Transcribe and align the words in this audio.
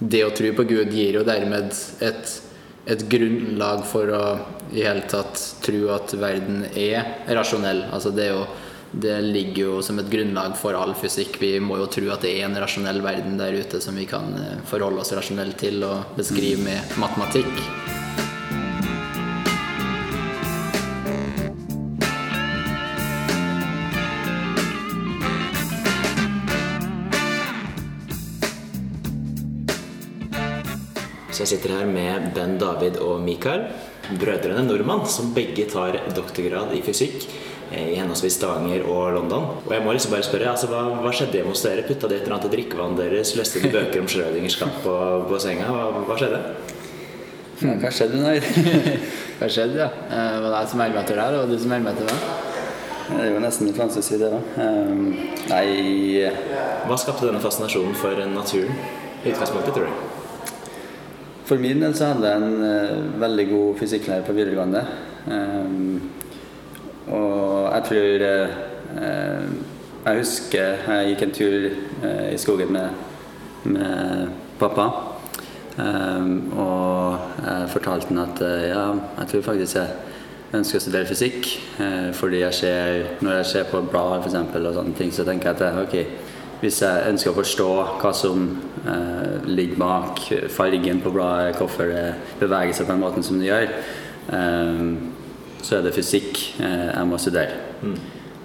det 0.00 0.24
å 0.24 0.32
tro 0.36 0.52
på 0.56 0.64
Gud 0.64 0.94
gir 0.96 1.20
jo 1.20 1.26
dermed 1.28 1.76
et, 2.00 2.32
et 2.88 3.04
grunnlag 3.12 3.84
for 3.88 4.12
å 4.16 4.24
i 4.72 4.84
hele 4.86 5.04
tatt 5.10 5.40
tro 5.64 5.88
at 5.94 6.14
verden 6.18 6.64
er 6.78 7.26
rasjonell. 7.34 7.84
Altså 7.90 8.12
det, 8.14 8.28
jo, 8.30 8.44
det 8.92 9.18
ligger 9.26 9.62
jo 9.64 9.78
som 9.84 9.98
et 10.00 10.10
grunnlag 10.10 10.56
for 10.60 10.78
all 10.78 10.94
fysikk. 10.98 11.40
Vi 11.42 11.56
må 11.62 11.80
jo 11.82 11.90
tro 11.90 12.10
at 12.14 12.24
det 12.26 12.36
er 12.38 12.46
en 12.48 12.58
rasjonell 12.60 13.02
verden 13.04 13.38
der 13.40 13.58
ute 13.60 13.82
som 13.82 13.98
vi 13.98 14.06
kan 14.10 14.30
eh, 14.38 14.60
forholde 14.70 15.02
oss 15.02 15.14
rasjonelt 15.16 15.58
til 15.60 15.82
og 15.86 16.14
beskrive 16.18 16.62
med 16.64 17.00
matematikk. 17.02 17.99
Så 31.40 31.46
jeg 31.46 31.56
sitter 31.56 31.78
her 31.78 31.86
med 31.88 32.34
Ben 32.36 32.58
David 32.60 32.98
og 33.00 33.22
Mikael, 33.24 33.62
brødrene 34.20 34.60
nordmann, 34.66 35.06
som 35.08 35.30
begge 35.32 35.64
tar 35.72 35.96
doktorgrad 36.12 36.74
i 36.76 36.82
fysikk 36.84 37.22
eh, 37.72 37.94
i 37.94 37.96
henholdsvis 37.96 38.36
Stavanger 38.36 38.84
og 38.84 39.14
London. 39.14 39.46
Og 39.62 39.72
jeg 39.72 39.80
må 39.86 39.94
liksom 39.96 40.12
bare 40.12 40.26
spørre, 40.26 40.50
altså, 40.50 40.68
hva, 40.68 40.82
hva 41.00 41.14
skjedde 41.16 41.40
hjemme 41.40 41.54
hos 41.54 41.62
dere? 41.64 41.86
Putta 41.88 42.10
de 42.12 42.18
et 42.18 42.26
eller 42.26 42.36
annet 42.36 42.50
i 42.50 42.52
drikkevann 42.58 42.98
deres? 42.98 43.32
Leste 43.40 43.64
de 43.64 43.72
bøker 43.72 44.04
om 44.04 44.12
Schrødingers 44.12 44.58
katt 44.60 44.84
på, 44.84 44.98
på 45.32 45.40
senga? 45.40 45.70
Hva, 45.72 46.04
hva 46.10 46.20
skjedde? 46.20 46.42
Ja, 47.62 47.78
hva 47.86 47.94
skjedde, 47.96 48.20
nå? 48.20 48.36
Hva 49.40 49.48
skjedde, 49.48 49.80
ja? 49.80 49.88
Eh, 49.88 50.28
Det 50.36 50.44
var 50.44 50.58
jeg 50.58 50.72
som 50.74 50.84
meldte 50.84 51.00
meg 51.00 51.08
til 51.08 51.20
deg, 51.24 51.40
og 51.40 51.48
du 51.48 51.58
som 51.64 51.72
meldte 51.72 51.88
meg 51.88 52.00
til 52.02 52.12
meg. 52.12 52.46
Det 53.08 53.18
er 53.24 53.32
jo 53.32 53.42
nesten 53.48 53.72
litt 53.72 53.80
vanskelig 53.80 54.04
å 54.04 54.10
si 54.12 54.20
det, 54.20 54.28
da. 54.36 54.44
Um, 54.60 55.08
nei 55.48 55.64
Hva 56.84 57.00
skapte 57.00 57.32
denne 57.32 57.40
fascinasjonen 57.40 57.96
for 57.96 58.26
naturen 58.28 58.76
i 59.24 59.32
utgangspunktet, 59.32 59.72
tror 59.72 59.88
du? 59.88 60.19
For 61.50 61.58
min 61.58 61.80
del 61.82 61.96
så 61.98 62.12
hadde 62.12 62.28
jeg 62.30 62.42
en 62.46 62.60
eh, 62.62 63.06
veldig 63.18 63.44
god 63.50 63.78
fysikklærer 63.80 64.22
på 64.22 64.34
videregående. 64.36 64.84
Um, 65.26 66.02
og 67.10 67.72
jeg 67.74 67.82
tror 67.88 68.22
eh, 68.24 69.48
Jeg 70.04 70.20
husker 70.20 70.78
jeg 70.86 71.08
gikk 71.08 71.24
en 71.26 71.34
tur 71.34 71.66
eh, 72.06 72.28
i 72.34 72.38
skogen 72.38 72.70
med, 72.72 73.02
med 73.64 74.30
pappa. 74.60 74.86
Um, 75.74 76.52
og 76.54 77.18
jeg 77.42 77.68
fortalte 77.74 78.12
han 78.12 78.22
at 78.22 78.46
eh, 78.46 78.68
ja, 78.70 78.86
jeg 79.18 79.32
tror 79.32 79.42
faktisk 79.50 79.80
jeg 79.80 79.90
ønsker 80.54 80.78
å 80.78 80.84
studere 80.86 81.10
fysikk. 81.10 81.50
eh, 81.82 82.12
fordi 82.14 82.44
jeg 82.44 82.54
ser, 82.54 83.04
når 83.26 83.40
jeg 83.40 83.46
ser 83.46 83.70
på 83.72 83.82
blad 83.90 84.20
for 84.20 84.30
eksempel, 84.30 84.70
og 84.70 84.78
sånne 84.78 84.94
ting, 84.94 85.10
så 85.10 85.26
tenker 85.26 85.50
jeg 85.50 85.58
at 85.58 85.66
eh, 85.66 85.82
ok, 85.82 86.29
hvis 86.60 86.82
jeg 86.84 87.08
ønsker 87.08 87.32
å 87.32 87.38
forstå 87.38 87.68
hva 88.02 88.12
som 88.16 88.44
eh, 88.84 89.48
ligger 89.48 89.80
bak 89.80 90.22
fargen 90.52 91.00
på 91.00 91.12
bladet, 91.14 91.56
hvorfor 91.58 91.88
det 91.88 92.04
beveger 92.40 92.76
seg 92.76 92.86
på 92.88 92.94
den 92.94 93.04
måten 93.04 93.24
som 93.24 93.40
det 93.40 93.48
gjør, 93.48 93.74
eh, 94.36 94.82
så 95.60 95.76
er 95.76 95.86
det 95.86 95.94
fysikk 95.96 96.40
eh, 96.60 96.88
jeg 96.90 97.08
må 97.08 97.20
studere. 97.20 97.56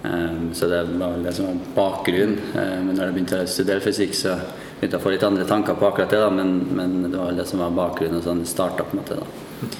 Eh, 0.06 0.40
så 0.56 0.70
det 0.72 0.82
var 0.96 1.20
det 1.24 1.36
som 1.36 1.50
var 1.50 1.60
bakgrunnen. 1.76 2.40
Eh, 2.56 2.78
men 2.84 2.94
når 2.94 3.10
jeg 3.10 3.18
begynte 3.18 3.44
å 3.44 3.52
studere 3.52 3.84
fysikk, 3.84 4.16
så 4.18 4.36
begynte 4.80 4.96
jeg 4.96 5.02
å 5.02 5.06
få 5.06 5.14
litt 5.16 5.28
andre 5.28 5.48
tanker 5.50 5.80
på 5.80 5.90
akkurat 5.90 6.16
det. 6.16 6.24
Da, 6.24 6.32
men, 6.32 6.58
men 6.76 6.98
det 7.10 7.20
var 7.20 7.36
det 7.36 7.48
som 7.50 7.64
var 7.64 7.76
bakgrunnen, 7.76 8.20
og 8.20 8.28
sånn 8.28 8.44
det 8.44 8.52
starta 8.52 8.88
på 8.88 8.96
en 8.96 9.04
måte. 9.04 9.20
da. 9.20 9.76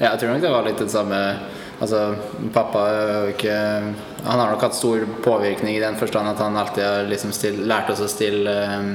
Ja, 0.00 0.08
jeg 0.10 0.22
tror 0.22 0.32
nok 0.32 0.42
det 0.42 0.50
var 0.50 0.64
litt 0.66 0.80
det 0.80 0.90
samme 0.90 1.18
Altså, 1.82 2.00
pappa 2.54 2.82
er 2.86 3.08
jo 3.10 3.30
ikke 3.32 3.54
Han 4.22 4.38
har 4.38 4.52
nok 4.52 4.62
hatt 4.62 4.76
stor 4.78 5.02
påvirkning 5.24 5.74
i 5.74 5.82
den 5.82 5.98
forstand 5.98 6.30
at 6.30 6.42
han 6.42 6.56
alltid 6.56 6.84
har 6.86 7.08
liksom 7.10 7.32
still, 7.34 7.64
lært 7.66 7.90
oss 7.90 8.04
å 8.04 8.10
stille 8.10 8.52
eh, 8.62 8.90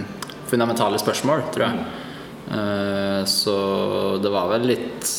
fundamentale 0.48 1.00
spørsmål, 1.02 1.50
tror 1.52 1.66
jeg. 1.66 1.88
Eh, 2.56 3.22
så 3.28 3.58
det 4.24 4.32
var 4.32 4.48
vel 4.54 4.70
litt 4.70 5.10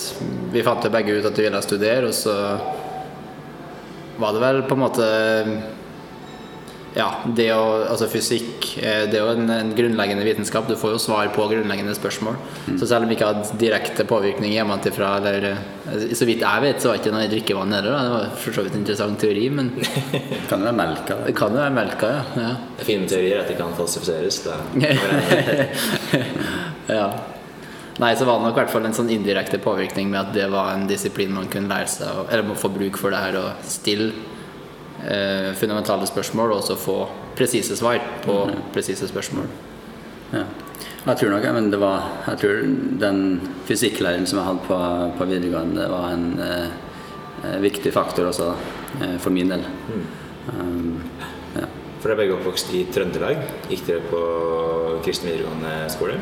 Vi 0.54 0.64
fant 0.64 0.86
jo 0.86 0.92
begge 0.94 1.18
ut 1.18 1.28
at 1.28 1.36
vi 1.36 1.44
ville 1.44 1.60
studere, 1.64 2.08
og 2.08 2.16
så 2.16 2.36
var 4.18 4.32
det 4.34 4.40
vel 4.42 4.62
på 4.66 4.74
en 4.74 4.82
måte 4.82 5.08
ja, 6.96 7.08
det 7.36 7.50
å, 7.52 7.84
altså 7.90 8.08
fysikk 8.10 8.70
eh, 8.80 9.04
det 9.10 9.18
er 9.18 9.22
jo 9.22 9.34
en, 9.36 9.50
en 9.52 9.72
grunnleggende 9.76 10.24
vitenskap. 10.24 10.68
Du 10.68 10.76
får 10.78 10.94
jo 10.96 11.00
svar 11.02 11.28
på 11.34 11.44
grunnleggende 11.50 11.94
spørsmål. 11.96 12.38
Så 12.80 12.88
selv 12.88 13.04
om 13.04 13.10
vi 13.10 13.18
ikke 13.18 13.28
hadde 13.28 13.58
direkte 13.60 14.06
påvirkning 14.08 14.54
hjemmefra, 14.54 15.10
eller 15.20 15.48
eh, 15.52 16.08
så 16.16 16.28
vidt 16.28 16.44
jeg 16.46 16.64
vet, 16.64 16.80
så 16.80 16.90
var 16.90 16.98
det 16.98 17.02
ikke 17.04 17.14
noe 17.14 17.26
i 17.26 17.32
drikkevann 17.34 17.76
heller. 17.76 17.92
Det 17.92 18.14
var 18.14 18.28
for 18.44 18.58
så 18.58 18.64
vidt 18.66 18.76
en 18.76 18.82
interessant 18.82 19.20
teori, 19.20 19.46
men 19.52 19.72
Kan 20.48 20.62
jo 20.62 20.68
være 20.70 20.76
melka. 20.78 21.18
det 21.26 21.34
kan 21.36 21.52
jo 21.52 21.60
være 21.60 21.76
melka, 21.76 22.12
ja. 22.14 22.22
ja. 22.40 22.52
Fine 22.80 23.08
teorier 23.10 23.42
at 23.42 23.50
de 23.52 23.58
kan 23.58 23.74
falsifiseres. 23.78 24.44
Ja. 26.88 27.10
Nei, 28.00 28.14
så 28.16 28.24
var 28.24 28.38
det 28.38 28.46
nok 28.46 28.54
i 28.56 28.60
hvert 28.62 28.70
fall 28.72 28.86
en 28.88 28.94
sånn 28.96 29.10
indirekte 29.12 29.58
påvirkning 29.60 30.08
med 30.08 30.20
at 30.22 30.30
det 30.32 30.46
var 30.48 30.70
en 30.72 30.86
disiplin 30.88 31.34
man 31.34 31.50
kunne 31.52 31.68
lære 31.68 31.90
seg 31.90 32.30
Eller 32.30 32.46
må 32.46 32.54
få 32.56 32.70
bruk 32.72 32.96
for 32.96 33.12
det 33.12 33.20
her 33.20 33.36
og 33.42 33.66
stille 33.66 34.37
eh, 35.04 35.54
fundamentale 35.54 36.06
spørsmål, 36.06 36.52
og 36.52 36.64
så 36.64 36.76
få 36.78 36.98
presise 37.38 37.76
svar 37.76 38.00
på 38.24 38.40
presise 38.74 39.08
spørsmål. 39.08 39.46
Ja. 40.32 40.44
Jeg 41.06 41.16
tror 41.16 41.30
nok 41.32 41.44
men 41.54 41.70
det 41.72 41.78
var 41.80 42.02
Jeg 42.26 42.38
tror 42.38 42.56
den 43.00 43.40
fysikklæreren 43.64 44.26
som 44.26 44.38
jeg 44.38 44.46
hadde 44.46 44.66
på, 44.66 44.78
på 45.18 45.24
videregående, 45.24 45.88
var 45.90 46.12
en 46.12 46.40
eh, 46.44 46.68
eh, 47.44 47.60
viktig 47.62 47.92
faktor 47.92 48.28
også 48.28 48.52
eh, 49.02 49.16
for 49.18 49.30
min 49.30 49.50
del. 49.50 49.64
Um, 50.48 51.00
ja. 51.54 51.66
For 52.00 52.08
dere 52.08 52.16
er 52.16 52.20
begge 52.22 52.36
oppvokst 52.36 52.72
i 52.76 52.84
Trøndelag. 52.92 53.40
Gikk 53.70 53.86
dere 53.88 54.04
på 54.10 54.20
kristen 55.04 55.30
videregående 55.30 55.74
skole? 55.92 56.18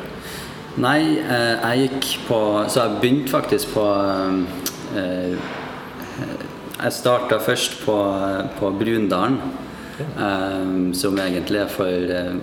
Nei, 0.77 1.19
eh, 1.25 1.55
jeg 1.57 1.87
gikk 1.87 2.09
på 2.29 2.39
Så 2.69 2.83
jeg 2.83 2.99
begynte 3.01 3.33
faktisk 3.33 3.73
på 3.73 3.85
eh, 4.97 5.55
Jeg 6.77 6.93
starta 6.93 7.39
først 7.41 7.79
på, 7.87 7.95
på 8.59 8.71
Brundalen. 8.77 9.41
Um, 9.97 10.93
som 10.93 11.17
egentlig 11.17 11.63
er 11.63 11.71
for 11.73 11.89
eh, 11.89 12.35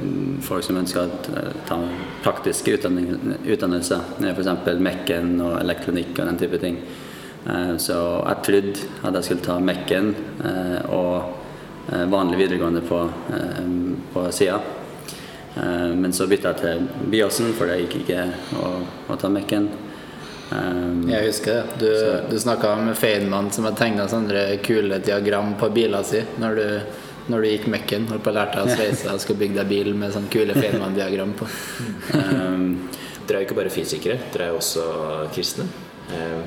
folk 0.42 0.64
som 0.66 0.80
ønsker 0.80 1.04
å 1.04 1.44
ta 1.68 1.76
praktiske 2.24 2.74
utdannelser. 2.74 4.08
F.eks. 4.32 4.50
Mekken 4.82 5.36
og 5.38 5.60
elektronikk 5.60 6.18
og 6.18 6.32
den 6.32 6.40
type 6.42 6.58
ting. 6.64 6.80
Uh, 7.46 7.76
så 7.78 8.00
jeg 8.26 8.42
trodde 8.48 8.90
at 9.04 9.20
jeg 9.20 9.28
skulle 9.28 9.46
ta 9.46 9.60
Mekken 9.62 10.10
uh, 10.42 10.80
og 10.98 11.14
uh, 11.92 12.06
vanlig 12.10 12.42
videregående 12.42 12.82
på, 12.90 13.04
på 14.16 14.28
sida. 14.34 14.58
Men 15.54 16.10
så 16.18 16.26
bytta 16.26 16.50
jeg 16.50 16.64
til 16.64 17.10
Byåsen, 17.14 17.52
for 17.54 17.70
det 17.70 17.84
gikk 17.84 18.00
ikke 18.00 18.24
å, 18.58 18.70
å 19.14 19.18
ta 19.22 19.30
Mekken. 19.30 19.68
Eh, 20.54 21.10
Jeg 21.14 21.28
husker 21.32 21.54
det. 21.54 21.80
Du, 21.82 21.90
du 22.34 22.38
snakka 22.40 22.76
med 22.82 22.98
Feynman 23.00 23.50
som 23.54 23.66
hadde 23.68 23.80
tegna 23.82 24.06
sånne 24.12 24.44
kule 24.66 25.00
diagram 25.04 25.56
på 25.60 25.70
bilen 25.74 26.04
sin 26.08 26.28
når 26.42 26.60
du, 26.60 26.66
når 27.34 27.42
du 27.46 27.50
gikk 27.52 27.68
Mekken. 27.74 28.08
Holdt 28.12 28.24
på 28.26 28.34
å 28.34 28.38
lære 28.38 28.54
deg 28.58 28.68
å 28.68 28.74
sveise 28.78 29.14
og 29.14 29.22
skulle 29.24 29.42
bygge 29.46 29.62
deg 29.62 29.72
bil 29.72 29.94
med 29.98 30.14
sånne 30.16 30.32
kule 30.34 30.58
Feynman-diagram 30.58 31.34
på. 31.40 31.50
Dere 33.24 33.38
er 33.38 33.40
jo 33.40 33.48
ikke 33.48 33.56
bare 33.62 33.72
fysikere, 33.72 34.18
dere 34.34 34.50
er 34.50 34.52
jo 34.52 34.60
også 34.60 34.84
kristne. 35.36 35.66
Eh, 36.12 36.42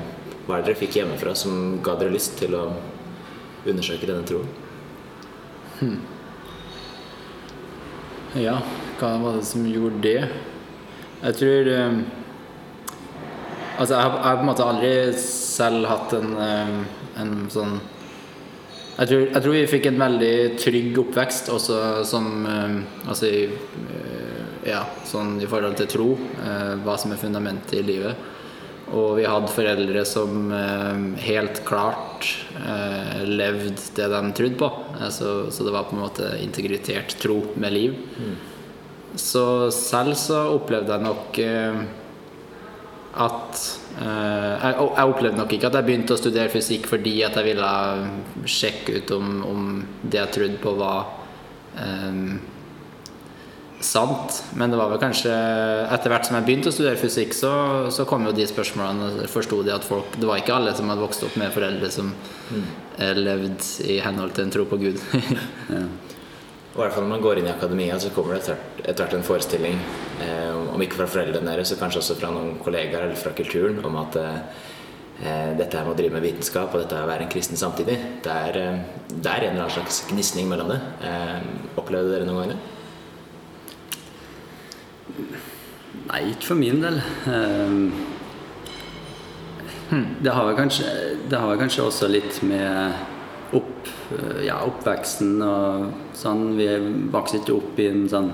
Hva 0.47 0.59
er 0.59 0.61
det 0.61 0.69
dere 0.69 0.79
fikk 0.79 0.93
hjemmefra 1.01 1.33
som 1.35 1.79
ga 1.83 1.95
dere 1.99 2.13
lyst 2.13 2.37
til 2.39 2.53
å 2.55 2.67
undersøke 3.67 4.07
denne 4.07 4.23
troen? 4.29 4.47
Ja, 8.37 8.59
hva 8.99 9.09
var 9.21 9.35
det 9.39 9.45
som 9.49 9.65
gjorde 9.67 9.99
det? 10.03 10.21
Jeg 11.23 11.35
tror 11.41 11.69
Altså, 13.77 13.93
jeg 13.93 14.01
har, 14.01 14.15
jeg 14.17 14.25
har 14.25 14.39
på 14.39 14.45
en 14.45 14.49
måte 14.49 14.65
aldri 14.65 14.93
selv 15.21 15.85
hatt 15.91 16.17
en, 16.17 16.33
en 17.21 17.37
sånn 17.53 17.77
jeg 18.97 19.09
tror, 19.11 19.23
jeg 19.29 19.43
tror 19.43 19.53
vi 19.53 19.67
fikk 19.69 19.83
en 19.91 19.99
veldig 20.01 20.37
trygg 20.57 20.95
oppvekst, 21.03 21.51
også 21.53 21.81
som 22.07 22.31
Altså 22.47 23.29
i, 23.29 23.43
eh, 23.45 24.71
ja, 24.71 24.81
sånn 25.05 25.35
i 25.37 25.49
forhold 25.49 25.77
til 25.77 25.91
tro, 25.91 26.07
eh, 26.41 26.73
hva 26.81 26.97
som 26.97 27.13
er 27.13 27.21
fundamentet 27.21 27.77
i 27.77 27.83
livet. 27.85 28.25
Og 28.97 29.19
vi 29.19 29.27
hadde 29.27 29.51
foreldre 29.51 30.01
som 30.07 30.49
helt 31.19 31.59
klart 31.67 32.29
eh, 32.57 33.21
levde 33.27 33.75
det 33.99 34.07
de 34.13 34.21
trodde 34.39 34.57
på. 34.57 34.69
Så, 35.11 35.51
så 35.51 35.67
det 35.67 35.73
var 35.75 35.89
på 35.89 35.97
en 35.97 36.05
måte 36.05 36.31
integritert 36.41 37.17
tro 37.21 37.41
med 37.59 37.75
liv. 37.75 37.97
Så 39.19 39.69
selv 39.75 40.15
så 40.17 40.45
opplevde 40.55 40.95
jeg 40.95 41.05
nok 41.05 41.41
at 43.17 43.61
eh, 44.01 44.65
jeg, 44.67 45.07
opplevde 45.07 45.37
nok 45.39 45.53
ikke 45.55 45.69
at 45.69 45.77
jeg 45.79 45.87
begynte 45.87 46.15
å 46.15 46.19
studere 46.19 46.51
fysikk 46.53 46.89
fordi 46.89 47.15
at 47.25 47.37
jeg 47.39 47.49
ville 47.51 47.71
sjekke 48.49 48.99
ut 48.99 49.15
om, 49.17 49.33
om 49.47 49.65
det 50.03 50.21
jeg 50.21 50.33
trodde 50.35 50.61
på, 50.61 50.73
var 50.77 51.09
um, 51.81 52.37
sant. 53.83 54.41
Men 54.57 54.73
det 54.73 54.79
var 54.79 54.91
vel 54.93 55.01
kanskje 55.01 55.33
etter 55.93 56.13
hvert 56.13 56.29
som 56.29 56.37
jeg 56.37 56.47
begynte 56.47 56.71
å 56.71 56.75
studere 56.75 56.99
fysikk, 57.01 57.35
så, 57.37 57.53
så 57.93 58.05
kom 58.09 58.25
jo 58.29 58.35
de 58.37 58.47
spørsmålene. 58.49 59.29
Forsto 59.31 59.61
de 59.65 59.73
at 59.75 59.85
folk 59.85 60.17
Det 60.17 60.29
var 60.29 60.41
ikke 60.41 60.57
alle 60.57 60.75
som 60.77 60.89
hadde 60.91 61.05
vokst 61.05 61.25
opp 61.27 61.37
med 61.39 61.53
foreldre 61.55 61.91
som 61.93 62.13
mm. 62.13 62.67
levde 63.17 63.71
i 63.89 63.99
henhold 64.03 64.37
til 64.37 64.47
en 64.47 64.53
tro 64.57 64.67
på 64.69 64.81
Gud. 64.81 65.01
ja. 65.73 65.87
Og 66.77 66.83
i 66.83 66.85
hvert 66.85 66.93
fall 66.93 67.07
når 67.07 67.09
man 67.15 67.21
går 67.23 67.39
inn 67.39 67.47
i 67.47 67.49
akademia, 67.55 67.95
så 67.97 68.11
kommer 68.13 68.35
det 68.37 68.53
etter 68.85 69.01
hvert- 69.01 69.13
en 69.17 69.23
forestilling, 69.25 69.79
eh, 70.21 70.53
om 70.53 70.81
ikke 70.81 70.99
fra 70.99 71.07
foreldrene 71.09 71.55
deres, 71.55 71.71
så 71.71 71.75
kanskje 71.75 72.03
også 72.03 72.15
fra 72.19 72.29
noen 72.29 72.59
kollegaer 72.61 73.07
eller 73.07 73.15
fra 73.15 73.31
kulturen, 73.33 73.83
om 73.83 73.95
at 73.97 74.15
eh, 74.15 75.55
dette 75.57 75.73
her 75.73 75.85
med 75.85 75.95
å 75.95 75.97
drive 75.97 76.13
med 76.13 76.21
vitenskap 76.21 76.69
og 76.75 76.83
dette 76.83 76.93
er 76.93 77.01
å 77.01 77.09
være 77.09 77.25
en 77.25 77.31
kristen 77.33 77.57
samtidig, 77.57 77.97
det 78.21 78.29
er, 78.31 78.57
eh, 78.61 78.77
det 79.09 79.25
er 79.25 79.47
en 79.47 79.55
eller 79.55 79.63
annen 79.63 79.73
slags 79.73 80.03
gnisning 80.11 80.47
mellom 80.47 80.69
det. 80.69 80.79
Eh, 81.01 81.41
opplevde 81.81 82.13
dere 82.13 82.29
noen 82.29 82.43
gang 82.43 82.53
det? 82.53 82.61
Nei, 86.11 86.21
ikke 86.29 86.51
for 86.51 86.55
min 86.61 86.79
del. 86.81 87.01
Um, 87.25 87.91
Det 90.21 90.33
har 90.33 90.45
vel 90.45 90.55
kanskje, 90.57 90.85
kanskje 91.31 91.83
også 91.83 92.09
litt 92.11 92.43
med 92.43 93.16
opp, 93.55 93.87
ja, 94.45 94.57
oppveksten 94.67 95.37
og 95.43 96.15
sånn. 96.17 96.49
Vi 96.57 96.67
vokste 97.13 97.41
ikke 97.41 97.55
opp 97.55 97.79
i 97.79 97.87
en 97.91 98.07
sånn 98.11 98.31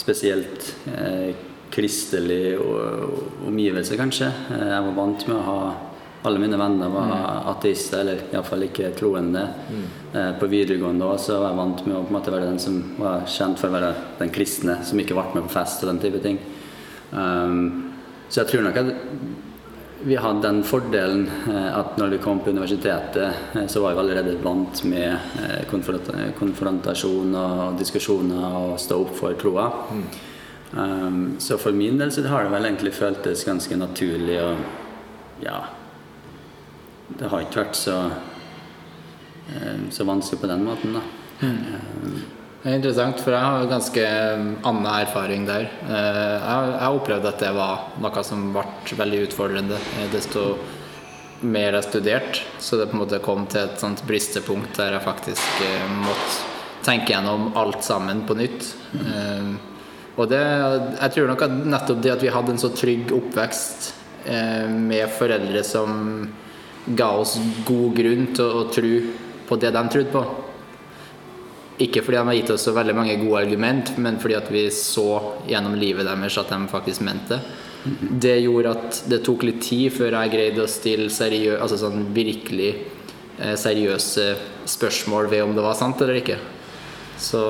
spesielt 0.00 0.72
eh, 0.90 1.34
kristelig 1.70 2.56
omgivelse, 3.46 3.98
kanskje. 4.00 4.32
Eh, 4.56 4.66
Jeg 4.72 4.86
var 4.88 4.96
vant 4.96 5.26
med 5.28 5.36
å 5.36 5.46
ha 5.46 5.60
alle 6.22 6.38
mine 6.38 6.58
venner 6.60 6.90
var 6.92 7.46
ateister, 7.48 8.02
eller 8.02 8.18
iallfall 8.32 8.66
ikke 8.66 8.90
troende. 8.96 9.46
Eh, 10.12 10.32
På 10.40 10.48
videregående 10.52 11.06
også 11.08 11.38
var 11.40 11.52
jeg 11.52 11.60
vant 11.62 11.86
med 11.86 11.96
å 11.96 12.02
måte 12.12 12.32
være 12.34 12.50
den 12.50 12.58
som 12.60 12.80
var 12.98 13.24
kjent 13.30 13.60
for 13.60 13.70
å 13.70 13.76
være 13.78 13.94
den 14.18 14.32
kristne, 14.34 14.80
som 14.84 15.00
ikke 15.00 15.16
ble 15.16 15.24
med 15.34 15.46
på 15.48 15.54
fest 15.54 15.84
og 15.84 15.94
den 15.94 16.02
type 16.02 16.20
ting. 16.24 16.38
Um, 17.12 17.92
så 18.28 18.42
jeg 18.42 18.50
tror 18.52 18.62
nok 18.62 18.76
at 18.78 18.92
vi 20.02 20.16
hadde 20.16 20.42
den 20.42 20.62
fordelen 20.64 21.26
eh, 21.48 21.78
at 21.78 21.98
når 22.00 22.14
vi 22.14 22.20
kom 22.24 22.40
på 22.40 22.50
universitetet, 22.50 23.34
eh, 23.54 23.66
så 23.68 23.82
var 23.82 23.94
vi 23.94 24.00
allerede 24.00 24.38
vant 24.42 24.82
med 24.88 25.12
eh, 25.12 25.60
konfrontasjon 26.38 27.36
og 27.36 27.76
diskusjoner 27.78 28.56
og 28.62 28.78
stå 28.80 29.00
opp 29.04 29.12
for 29.18 29.36
troa. 29.40 29.68
Um, 30.70 31.34
så 31.42 31.58
for 31.58 31.74
min 31.74 31.98
del 31.98 32.12
så 32.14 32.22
har 32.30 32.46
det 32.46 32.52
vel 32.54 32.68
egentlig 32.68 32.92
føltes 32.94 33.42
ganske 33.42 33.74
naturlig 33.74 34.36
og 34.38 34.60
ja 35.42 35.56
Det 37.10 37.26
har 37.26 37.42
ikke 37.42 37.64
vært 37.64 37.74
så, 37.74 37.96
så 39.90 40.06
vanskelig 40.06 40.38
på 40.44 40.50
den 40.52 40.62
måten, 40.62 40.94
da. 40.94 42.39
Det 42.60 42.68
er 42.68 42.74
interessant, 42.76 43.20
for 43.24 43.32
jeg 43.32 43.40
har 43.40 43.68
ganske 43.70 44.02
annen 44.68 44.88
erfaring 44.92 45.46
der. 45.48 45.62
Eh, 45.88 46.40
Jeg 46.40 46.42
har- 46.42 46.92
opplevd 46.92 47.24
at 47.26 47.38
det 47.38 47.54
var 47.54 47.86
noe 47.98 48.22
som 48.22 48.52
ble 48.52 48.64
veldig 48.96 49.28
utfordrende 49.28 49.78
eh, 49.98 50.08
desto 50.12 50.58
mer 51.42 51.72
jeg 51.72 51.84
studerte. 51.84 52.40
Så 52.58 52.76
det 52.76 52.90
på 52.90 52.98
en 52.98 53.06
måte 53.06 53.22
kom 53.22 53.46
til 53.46 53.62
et 53.62 53.78
sånt 53.80 54.02
bristepunkt 54.06 54.76
der 54.76 54.92
jeg 54.92 55.00
faktisk 55.06 55.62
eh, 55.62 55.88
måtte 56.04 56.84
tenke 56.84 57.14
gjennom 57.14 57.56
alt 57.56 57.82
sammen 57.82 58.26
på 58.26 58.36
nytt. 58.36 58.74
Og 60.18 60.28
det, 60.28 60.40
jeg 61.00 61.12
tror 61.14 61.26
nok 61.28 61.42
at 61.42 61.50
nettopp 61.64 62.02
det 62.02 62.12
at 62.12 62.20
vi 62.20 62.28
hadde 62.28 62.50
en 62.50 62.58
så 62.58 62.68
trygg 62.76 63.10
oppvekst 63.12 63.92
med 64.68 65.08
foreldre 65.08 65.62
som 65.64 66.28
ga 66.94 67.08
oss 67.20 67.38
god 67.64 67.94
grunn 67.96 68.26
til 68.34 68.44
å 68.44 68.70
tro 68.72 68.92
på 69.48 69.58
det 69.60 69.72
de 69.72 69.82
trodde 69.88 70.12
på, 70.12 70.24
ikke 71.80 72.02
fordi 72.04 72.18
de 72.18 72.28
har 72.28 72.36
gitt 72.36 72.52
oss 72.54 72.66
så 72.68 72.74
veldig 72.76 72.94
mange 72.96 73.16
gode 73.22 73.40
argument, 73.46 73.94
men 73.98 74.20
fordi 74.20 74.36
at 74.36 74.52
vi 74.52 74.66
så 74.74 75.08
gjennom 75.48 75.78
livet 75.80 76.08
deres 76.08 76.38
at 76.40 76.52
de 76.52 76.60
faktisk 76.70 77.04
mente 77.06 77.38
det. 77.38 77.42
Det 78.20 78.36
gjorde 78.42 78.74
at 78.76 79.02
det 79.08 79.22
tok 79.24 79.46
litt 79.48 79.62
tid 79.64 79.94
før 79.94 80.12
jeg 80.18 80.32
greide 80.34 80.64
å 80.64 80.68
stille 80.68 81.08
seriø 81.12 81.54
altså 81.56 81.78
sånn 81.80 82.10
virkelig 82.12 82.74
eh, 83.40 83.54
seriøse 83.56 84.26
spørsmål 84.68 85.30
ved 85.32 85.46
om 85.46 85.54
det 85.56 85.64
var 85.64 85.78
sant 85.78 86.02
eller 86.04 86.20
ikke. 86.20 86.36
Så, 87.20 87.40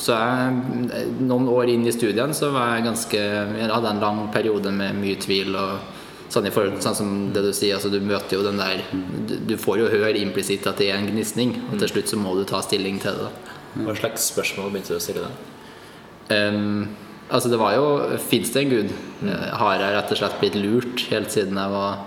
så 0.00 0.16
jeg, 0.16 1.04
noen 1.20 1.48
år 1.52 1.72
inn 1.74 1.84
i 1.84 1.92
studien 1.92 2.32
så 2.36 2.48
var 2.54 2.74
jeg 2.74 2.86
ganske 2.88 3.20
Jeg 3.20 3.70
hadde 3.72 3.92
en 3.92 4.02
lang 4.02 4.22
periode 4.32 4.72
med 4.72 4.96
mye 5.00 5.20
tvil 5.20 5.52
og 5.52 5.99
sånn 6.30 6.46
i 6.46 6.52
forhold 6.54 6.82
sånn 6.84 6.96
som 6.96 7.12
det 7.34 7.42
du 7.44 7.50
sier, 7.56 7.76
altså 7.76 7.90
du 7.92 7.98
møter 8.02 8.38
jo 8.38 8.44
den 8.46 8.60
der 8.60 8.84
Du, 8.90 9.34
du 9.50 9.56
får 9.58 9.80
jo 9.82 9.90
høre 9.90 10.18
implisitt 10.20 10.66
at 10.70 10.78
det 10.78 10.90
er 10.90 11.00
en 11.00 11.10
gnisning, 11.10 11.56
og 11.70 11.78
til 11.80 11.90
slutt 11.90 12.12
så 12.12 12.18
må 12.20 12.36
du 12.38 12.44
ta 12.48 12.62
stilling 12.64 13.00
til 13.02 13.18
det. 13.18 13.28
da. 13.28 13.56
Hva 13.86 13.94
slags 13.98 14.30
spørsmål 14.32 14.72
begynte 14.72 14.94
du 14.94 14.98
å 14.98 15.02
stille 15.02 15.26
da? 15.26 15.32
Um, 16.30 16.88
altså 17.26 17.50
det 17.50 17.58
var 17.58 17.74
jo 17.74 18.18
Fins 18.22 18.52
det 18.54 18.64
en 18.64 18.70
gud? 18.70 18.92
Eh, 19.26 19.46
Har 19.58 19.78
jeg 19.78 19.94
rett 19.96 20.12
og 20.14 20.20
slett 20.20 20.36
blitt 20.38 20.58
lurt 20.58 21.06
helt 21.10 21.32
siden 21.34 21.58
jeg 21.58 21.72
var 21.74 22.04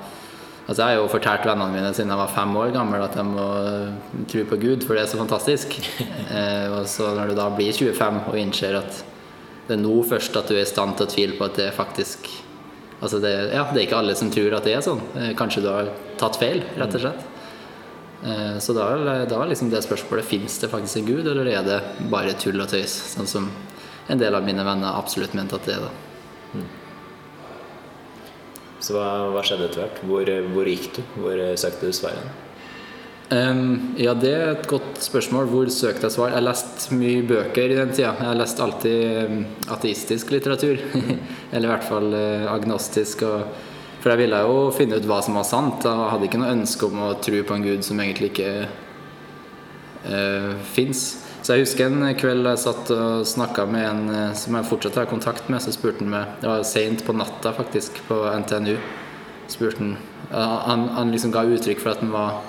Altså 0.63 0.77
Jeg 0.79 0.87
har 0.87 1.01
jo 1.01 1.09
fortalt 1.11 1.47
vennene 1.47 1.75
mine 1.75 1.89
siden 1.91 2.13
jeg 2.13 2.21
var 2.21 2.31
fem 2.31 2.53
år 2.55 2.71
gammel 2.71 3.03
at 3.03 3.17
jeg 3.19 3.27
må 3.27 3.47
eh, 3.67 4.21
tro 4.31 4.45
på 4.47 4.59
Gud, 4.61 4.85
for 4.87 4.95
det 4.95 5.01
er 5.03 5.09
så 5.11 5.19
fantastisk. 5.19 5.75
eh, 6.37 6.71
og 6.71 6.87
så 6.87 7.09
når 7.17 7.33
du 7.33 7.35
da 7.35 7.49
blir 7.51 7.75
25 7.75 8.21
og 8.31 8.37
innser 8.39 8.79
at 8.79 9.01
det 9.67 9.75
er 9.75 9.81
nå 9.83 9.97
først 10.07 10.39
at 10.39 10.47
du 10.47 10.55
er 10.55 10.63
i 10.63 10.69
stand 10.69 10.95
til 10.95 11.03
å 11.03 11.11
tvile 11.11 11.35
på 11.35 11.49
at 11.49 11.59
det 11.59 11.67
faktisk 11.75 12.31
Altså 13.03 13.19
det, 13.19 13.31
ja, 13.51 13.65
det 13.73 13.81
er 13.81 13.85
ikke 13.87 13.99
alle 13.99 14.15
som 14.15 14.29
tror 14.31 14.53
at 14.55 14.63
det 14.67 14.77
er 14.77 14.83
sånn. 14.85 15.01
Eh, 15.19 15.33
Kanskje 15.35 15.63
du 15.65 15.69
har 15.69 15.89
tatt 16.21 16.37
feil, 16.39 16.61
rett 16.79 16.95
og 16.95 17.03
slett. 17.03 17.25
Eh, 18.23 18.55
Så 18.63 18.75
da 18.77 18.85
er 18.95 19.49
liksom 19.51 19.69
det 19.73 19.83
spørsmålet 19.83 20.23
Fins 20.29 20.55
det 20.61 20.69
faktisk 20.71 21.01
en 21.01 21.09
gud, 21.09 21.27
eller 21.27 21.49
er 21.51 21.65
det 21.67 21.81
bare 22.13 22.33
tull 22.39 22.61
og 22.63 22.69
tøys? 22.71 22.95
Sånn 23.17 23.27
som 23.27 23.49
en 24.07 24.19
del 24.19 24.35
av 24.35 24.43
mine 24.47 24.63
venner 24.63 24.95
absolutt 24.95 25.35
mente 25.35 25.59
at 25.59 25.67
det 25.67 25.75
er. 25.75 25.83
da 25.83 26.63
Så 28.83 28.95
hva, 28.97 29.09
hva 29.31 29.43
skjedde 29.43 29.69
etter 29.69 29.83
hvert? 29.83 29.99
Hvor, 30.07 30.31
hvor 30.55 30.67
gikk 30.67 30.89
du? 30.97 31.03
Hvor 31.19 31.39
eh, 31.39 31.53
søkte 31.59 31.87
du 31.91 31.95
svaret? 31.95 32.41
Ehm, 33.33 33.95
ja, 33.97 34.13
det 34.13 34.31
er 34.33 34.51
et 34.51 34.67
godt 34.69 34.99
spørsmål. 35.01 35.47
Hvor 35.49 35.69
søkte 35.73 36.07
jeg 36.07 36.15
svar? 36.15 36.33
Jeg 36.35 36.45
leste 36.45 36.97
mye 36.97 37.23
bøker 37.27 37.71
i 37.71 37.79
den 37.79 37.93
tida. 37.93 38.11
Jeg 38.19 38.27
har 38.27 38.37
lest 38.37 38.61
alltid 38.61 39.71
ateistisk 39.73 40.33
litteratur. 40.33 40.81
Eller 41.53 41.67
i 41.67 41.71
hvert 41.71 41.87
fall 41.87 42.13
eh, 42.17 42.45
agnostisk. 42.51 43.23
Og, 43.25 43.47
for 44.03 44.13
jeg 44.13 44.25
ville 44.25 44.43
jo 44.43 44.69
finne 44.75 44.99
ut 44.99 45.09
hva 45.09 45.21
som 45.25 45.39
var 45.39 45.47
sant. 45.49 45.87
Jeg 45.87 46.13
hadde 46.13 46.29
ikke 46.29 46.41
noe 46.43 46.53
ønske 46.59 46.89
om 46.89 47.03
å 47.07 47.13
tro 47.23 47.43
på 47.47 47.57
en 47.57 47.65
gud 47.65 47.85
som 47.87 48.01
egentlig 48.03 48.33
ikke 48.33 48.49
uh, 50.03 50.49
fins. 50.75 51.05
Så 51.43 51.55
jeg 51.55 51.63
husker 51.63 51.87
en 51.87 52.09
kveld 52.19 52.49
jeg 52.49 52.59
satt 52.59 52.91
og 52.91 53.23
snakka 53.27 53.63
med 53.71 53.87
en 53.87 54.03
eh, 54.11 54.35
som 54.39 54.55
jeg 54.59 54.67
fortsatt 54.67 54.99
har 54.99 55.07
kontakt 55.07 55.47
med. 55.47 55.63
Så 55.63 55.73
spurte 55.75 56.03
han 56.03 56.11
meg 56.11 56.35
Det 56.43 56.51
var 56.51 56.67
seint 56.67 57.05
på 57.07 57.15
natta, 57.15 57.55
faktisk, 57.55 58.03
på 58.09 58.19
NTNU. 58.43 58.75
Spurte 59.51 59.79
han 59.79 59.95
Han, 60.33 60.87
han 60.95 61.11
liksom 61.13 61.31
ga 61.31 61.43
uttrykk 61.45 61.81
for 61.83 61.93
at 61.93 61.99
han 62.01 62.11
var 62.11 62.39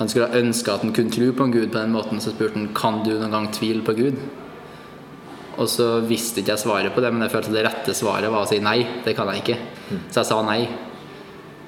han 0.00 0.08
skulle 0.08 0.30
ha 0.32 0.40
ønska 0.40 0.74
at 0.74 0.84
han 0.86 0.94
kunne 0.96 1.12
tro 1.12 1.26
på 1.36 1.44
en 1.44 1.52
gud 1.52 1.66
på 1.68 1.76
den 1.76 1.92
måten. 1.92 2.20
Så 2.24 2.32
spurte 2.32 2.56
han 2.56 2.70
kan 2.72 3.02
du 3.04 3.12
noen 3.12 3.34
gang 3.34 3.48
tvile 3.52 3.84
på 3.84 3.92
Gud. 3.98 4.16
Og 5.60 5.68
så 5.68 5.98
visste 6.08 6.40
ikke 6.40 6.54
jeg 6.54 6.62
svaret 6.62 6.94
på 6.94 7.02
det, 7.04 7.10
men 7.12 7.26
jeg 7.26 7.34
følte 7.34 7.52
det 7.52 7.66
rette 7.66 7.92
svaret 7.92 8.32
var 8.32 8.46
å 8.46 8.48
si 8.48 8.62
nei. 8.64 8.78
Det 9.04 9.12
kan 9.18 9.28
jeg 9.28 9.42
ikke. 9.42 9.58
Så 10.08 10.22
jeg 10.22 10.28
sa 10.30 10.38
nei. 10.46 10.62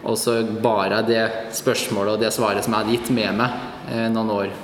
Og 0.09 0.17
så 0.19 0.39
bar 0.65 0.97
jeg 0.97 1.11
det 1.11 1.25
spørsmålet 1.61 2.17
og 2.17 2.25
det 2.25 2.33
svaret 2.35 2.65
som 2.65 2.73
jeg 2.73 2.87
hadde 2.87 2.97
gitt 2.97 3.13
med 3.15 3.37
meg 3.43 3.93
eh, 3.93 4.09
noen 4.15 4.33
år. 4.33 4.55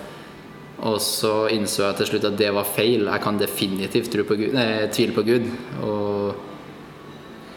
Og 0.88 0.96
så 1.04 1.34
innså 1.52 1.84
jeg 1.84 1.98
til 2.00 2.10
slutt 2.12 2.28
at 2.30 2.40
det 2.40 2.48
var 2.56 2.72
feil. 2.72 3.04
Jeg 3.04 3.22
kan 3.22 3.38
definitivt 3.38 4.08
tvile 4.14 5.12
på 5.12 5.26
Gud. 5.28 5.50
Og, 5.84 6.47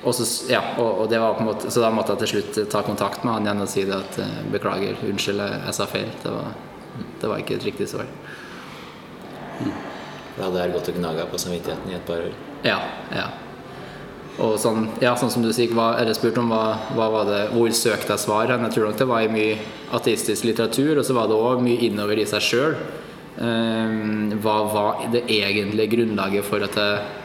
og 0.02 0.16
så, 0.18 0.26
ja, 0.50 0.62
og, 0.82 1.04
og 1.04 1.10
det 1.12 1.20
var 1.22 1.36
på 1.38 1.44
en 1.44 1.50
måte, 1.52 1.70
så 1.70 1.84
da 1.84 1.92
måtte 1.94 2.16
jeg 2.16 2.24
til 2.24 2.32
slutt 2.32 2.72
ta 2.74 2.82
kontakt 2.86 3.26
med 3.26 3.36
han 3.36 3.46
igjen 3.46 3.62
og 3.62 3.70
si 3.70 3.84
det 3.86 4.00
at 4.00 4.18
eh, 4.24 4.40
beklager, 4.54 4.98
unnskyld, 5.06 5.44
jeg, 5.46 5.60
jeg 5.68 5.78
sa 5.78 5.88
feil. 5.90 6.10
Det 6.24 6.34
var, 6.34 6.56
det 7.22 7.30
var 7.30 7.44
ikke 7.44 7.60
et 7.60 7.68
riktig 7.70 7.90
svar. 7.92 8.10
Da 9.62 10.48
hadde 10.48 10.64
jeg 10.64 10.74
gått 10.74 10.90
og 10.90 10.98
gnaga 10.98 11.28
på 11.30 11.42
samvittigheten 11.44 11.94
i 11.94 12.00
et 12.00 12.08
par 12.08 12.26
år. 12.26 12.34
Ja, 12.66 12.80
ja. 13.14 13.30
Og 14.42 14.56
sånn, 14.58 14.88
ja, 15.04 15.12
sånn 15.20 15.30
som 15.30 15.46
du 15.46 15.52
sier, 15.54 15.70
hva, 15.78 15.92
eller 16.02 16.18
spurte 16.18 16.42
om 16.42 16.50
hva, 16.50 16.64
hva 16.98 17.12
var 17.14 17.30
det, 17.30 17.42
hvor 17.54 17.70
søkte 17.76 18.16
jeg 18.16 18.24
svar 18.24 18.50
hen? 18.50 18.66
Jeg 18.66 18.78
tror 18.78 18.90
nok 18.90 19.00
det 19.04 19.10
var 19.12 19.26
i 19.26 19.30
mye 19.30 19.58
ateistisk 19.94 20.48
litteratur, 20.50 20.96
og 20.98 21.06
så 21.06 21.14
var 21.18 21.30
det 21.30 21.38
òg 21.38 21.62
mye 21.62 21.90
innover 21.92 22.24
i 22.24 22.30
seg 22.30 22.48
sjøl. 22.48 22.78
hva 24.42 24.56
var 24.74 25.06
det 25.14 25.24
egentlige 25.32 25.94
grunnlaget 25.94 26.46
for 26.46 26.64
at 26.66 26.76
jeg 26.78 27.21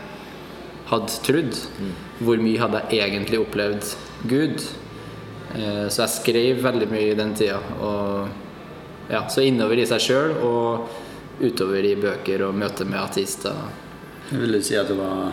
hadde 0.90 1.20
trodd? 1.26 1.56
Hvor 2.22 2.38
mye 2.42 2.60
hadde 2.62 2.82
jeg 2.90 3.10
egentlig 3.10 3.40
opplevd 3.42 3.88
Gud? 4.30 4.62
Eh, 5.56 5.86
så 5.90 6.04
jeg 6.04 6.14
skrev 6.18 6.62
veldig 6.64 6.88
mye 6.90 7.10
i 7.12 7.18
den 7.18 7.34
tida. 7.38 7.58
Og, 7.80 8.28
ja, 9.10 9.24
så 9.30 9.44
innover 9.46 9.78
i 9.82 9.86
seg 9.88 10.02
sjøl 10.02 10.36
og 10.46 10.88
utover 11.42 11.84
i 11.84 11.94
bøker 12.00 12.46
og 12.48 12.56
møter 12.58 12.88
med 12.88 12.98
ateister. 13.02 13.58
Vil 14.32 14.56
du 14.56 14.62
si 14.64 14.74
at 14.78 14.88
det 14.90 14.96
var 14.98 15.28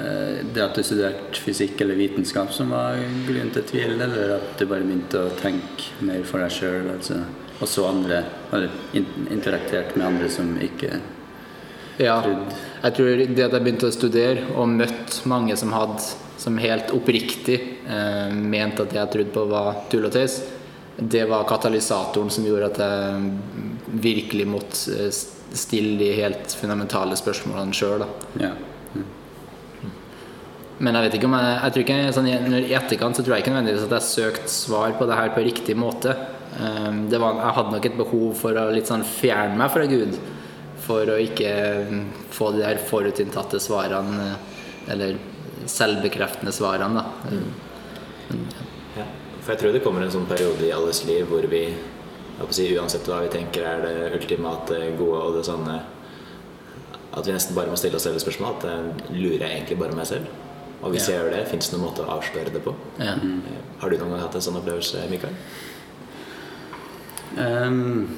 eh, 0.00 0.40
det 0.54 0.64
at 0.64 0.74
du 0.78 0.82
studerte 0.86 1.38
fysikk 1.44 1.82
eller 1.84 1.98
vitenskap 2.00 2.50
som 2.54 2.72
var 2.74 2.98
grunn 3.28 3.52
til 3.54 3.66
tvil, 3.68 3.94
eller 4.00 4.36
at 4.40 4.56
du 4.58 4.66
bare 4.66 4.86
begynte 4.86 5.20
å 5.26 5.34
tenke 5.38 5.92
mer 6.06 6.24
for 6.26 6.42
deg 6.42 6.54
sjøl? 6.56 6.90
Altså, 6.96 7.20
og 7.62 7.68
så 7.70 7.84
andre 7.86 8.24
Eller 8.52 8.72
in- 8.98 9.28
interaktert 9.30 9.94
med 9.96 10.06
andre 10.06 10.28
som 10.32 10.48
ikke 10.60 10.96
Ja, 12.02 12.16
jeg 12.82 12.94
tror 12.96 13.20
det 13.22 13.44
at 13.46 13.52
jeg 13.54 13.62
begynte 13.62 13.86
å 13.90 13.94
studere 13.94 14.46
og 14.56 14.68
møtte 14.72 15.28
mange 15.30 15.54
som 15.60 15.70
hadde 15.76 16.00
som 16.42 16.56
helt 16.58 16.90
oppriktig 16.96 17.58
eh, 17.86 18.32
mente 18.34 18.82
at 18.82 18.90
det 18.90 18.98
jeg 18.98 19.12
trodde 19.12 19.34
på 19.36 19.44
var 19.52 19.76
tull 19.92 20.08
og 20.08 20.14
tøys, 20.16 20.40
det 20.98 21.22
var 21.30 21.44
katalysatoren 21.48 22.32
som 22.34 22.44
gjorde 22.48 22.72
at 22.72 22.80
jeg 22.82 24.00
virkelig 24.02 24.48
måtte 24.50 24.96
eh, 25.06 25.12
stille 25.52 25.94
de 26.00 26.10
helt 26.18 26.56
fundamentale 26.58 27.14
spørsmålene 27.20 27.76
sjøl. 27.76 28.02
Ja. 28.40 28.50
Men 30.82 30.96
jeg 30.98 31.04
vet 31.06 31.16
ikke 31.20 31.28
om 31.30 31.36
jeg, 31.38 31.50
jeg 31.60 31.72
tror 31.74 31.84
ikke, 31.84 31.96
sånn, 32.16 32.28
i- 32.32 32.62
etterkant 32.74 33.14
så 33.18 33.22
tror 33.22 33.36
jeg 33.36 33.44
ikke 33.44 33.52
nødvendigvis 33.54 33.84
at 33.86 33.92
jeg 34.00 34.08
søkte 34.08 34.50
svar 34.50 34.96
på 34.98 35.06
det 35.06 35.18
her 35.20 35.30
på 35.36 35.44
riktig 35.46 35.76
måte. 35.78 36.16
Um, 36.58 37.04
det 37.12 37.20
var, 37.22 37.36
jeg 37.38 37.54
hadde 37.58 37.74
nok 37.76 37.86
et 37.86 37.96
behov 38.00 38.32
for 38.40 38.58
å 38.58 38.64
litt 38.74 38.90
sånn 38.90 39.04
fjerne 39.06 39.54
meg 39.60 39.70
fra 39.72 39.86
Gud. 39.88 40.16
For 40.82 41.06
å 41.06 41.18
ikke 41.22 41.50
um, 41.88 42.00
få 42.34 42.50
de 42.56 42.64
her 42.66 42.80
forutinntatte 42.88 43.60
svarene, 43.62 44.32
eh, 44.32 44.92
eller 44.92 45.18
selvbekreftende 45.70 46.52
svarene, 46.54 47.02
da. 47.02 48.34
Ja. 48.96 49.04
For 49.42 49.52
jeg 49.54 49.60
tror 49.60 49.72
det 49.76 49.82
kommer 49.84 50.02
en 50.02 50.10
sånn 50.14 50.26
periode 50.30 50.64
i 50.66 50.72
alles 50.74 51.04
liv 51.06 51.26
hvor 51.30 51.46
vi 51.50 51.64
si, 52.50 52.66
uansett 52.74 53.06
hva 53.06 53.20
vi 53.22 53.30
tenker 53.30 53.62
er 53.66 53.82
det 53.84 53.94
ultimate 54.18 54.78
gode 54.98 55.18
og 55.22 55.36
det 55.36 55.44
sånne 55.46 55.76
At 57.12 57.26
vi 57.28 57.34
nesten 57.34 57.54
bare 57.54 57.68
må 57.70 57.76
stille 57.76 57.98
oss 57.98 58.06
selv 58.08 58.18
spørsmål. 58.22 58.54
At 58.56 58.64
jeg 58.64 59.18
lurer 59.20 59.42
jeg 59.44 59.56
egentlig 59.58 59.78
bare 59.82 59.94
meg 59.98 60.06
selv? 60.08 60.30
Og 60.82 60.94
hvis 60.94 61.06
Ja. 61.08 61.12
jeg 61.12 61.20
gjør 61.20 61.34
det, 61.36 61.48
fins 61.50 61.68
det 61.68 61.76
noen 61.78 61.86
måte 61.90 62.02
å 62.06 62.14
avsløre 62.16 62.52
det 62.54 62.62
på? 62.64 62.72
Ja. 62.98 63.12
Eh, 63.12 63.58
Har 63.82 63.90
du 63.90 63.98
noen 63.98 64.10
gang 64.14 64.20
hatt 64.24 64.34
en 64.34 64.40
sånn 64.40 64.56
opplevelse, 64.56 65.02
Mikael? 65.10 65.34
Um, 67.36 68.08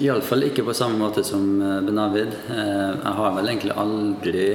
Iallfall 0.00 0.46
ikke 0.46 0.64
på 0.64 0.74
samme 0.76 0.98
måte 1.00 1.24
som 1.26 1.44
eh, 1.60 1.80
Benavid. 1.84 2.32
Eh, 2.50 2.90
jeg 2.96 3.14
har 3.18 3.34
vel 3.36 3.50
egentlig 3.50 3.74
aldri 3.76 4.46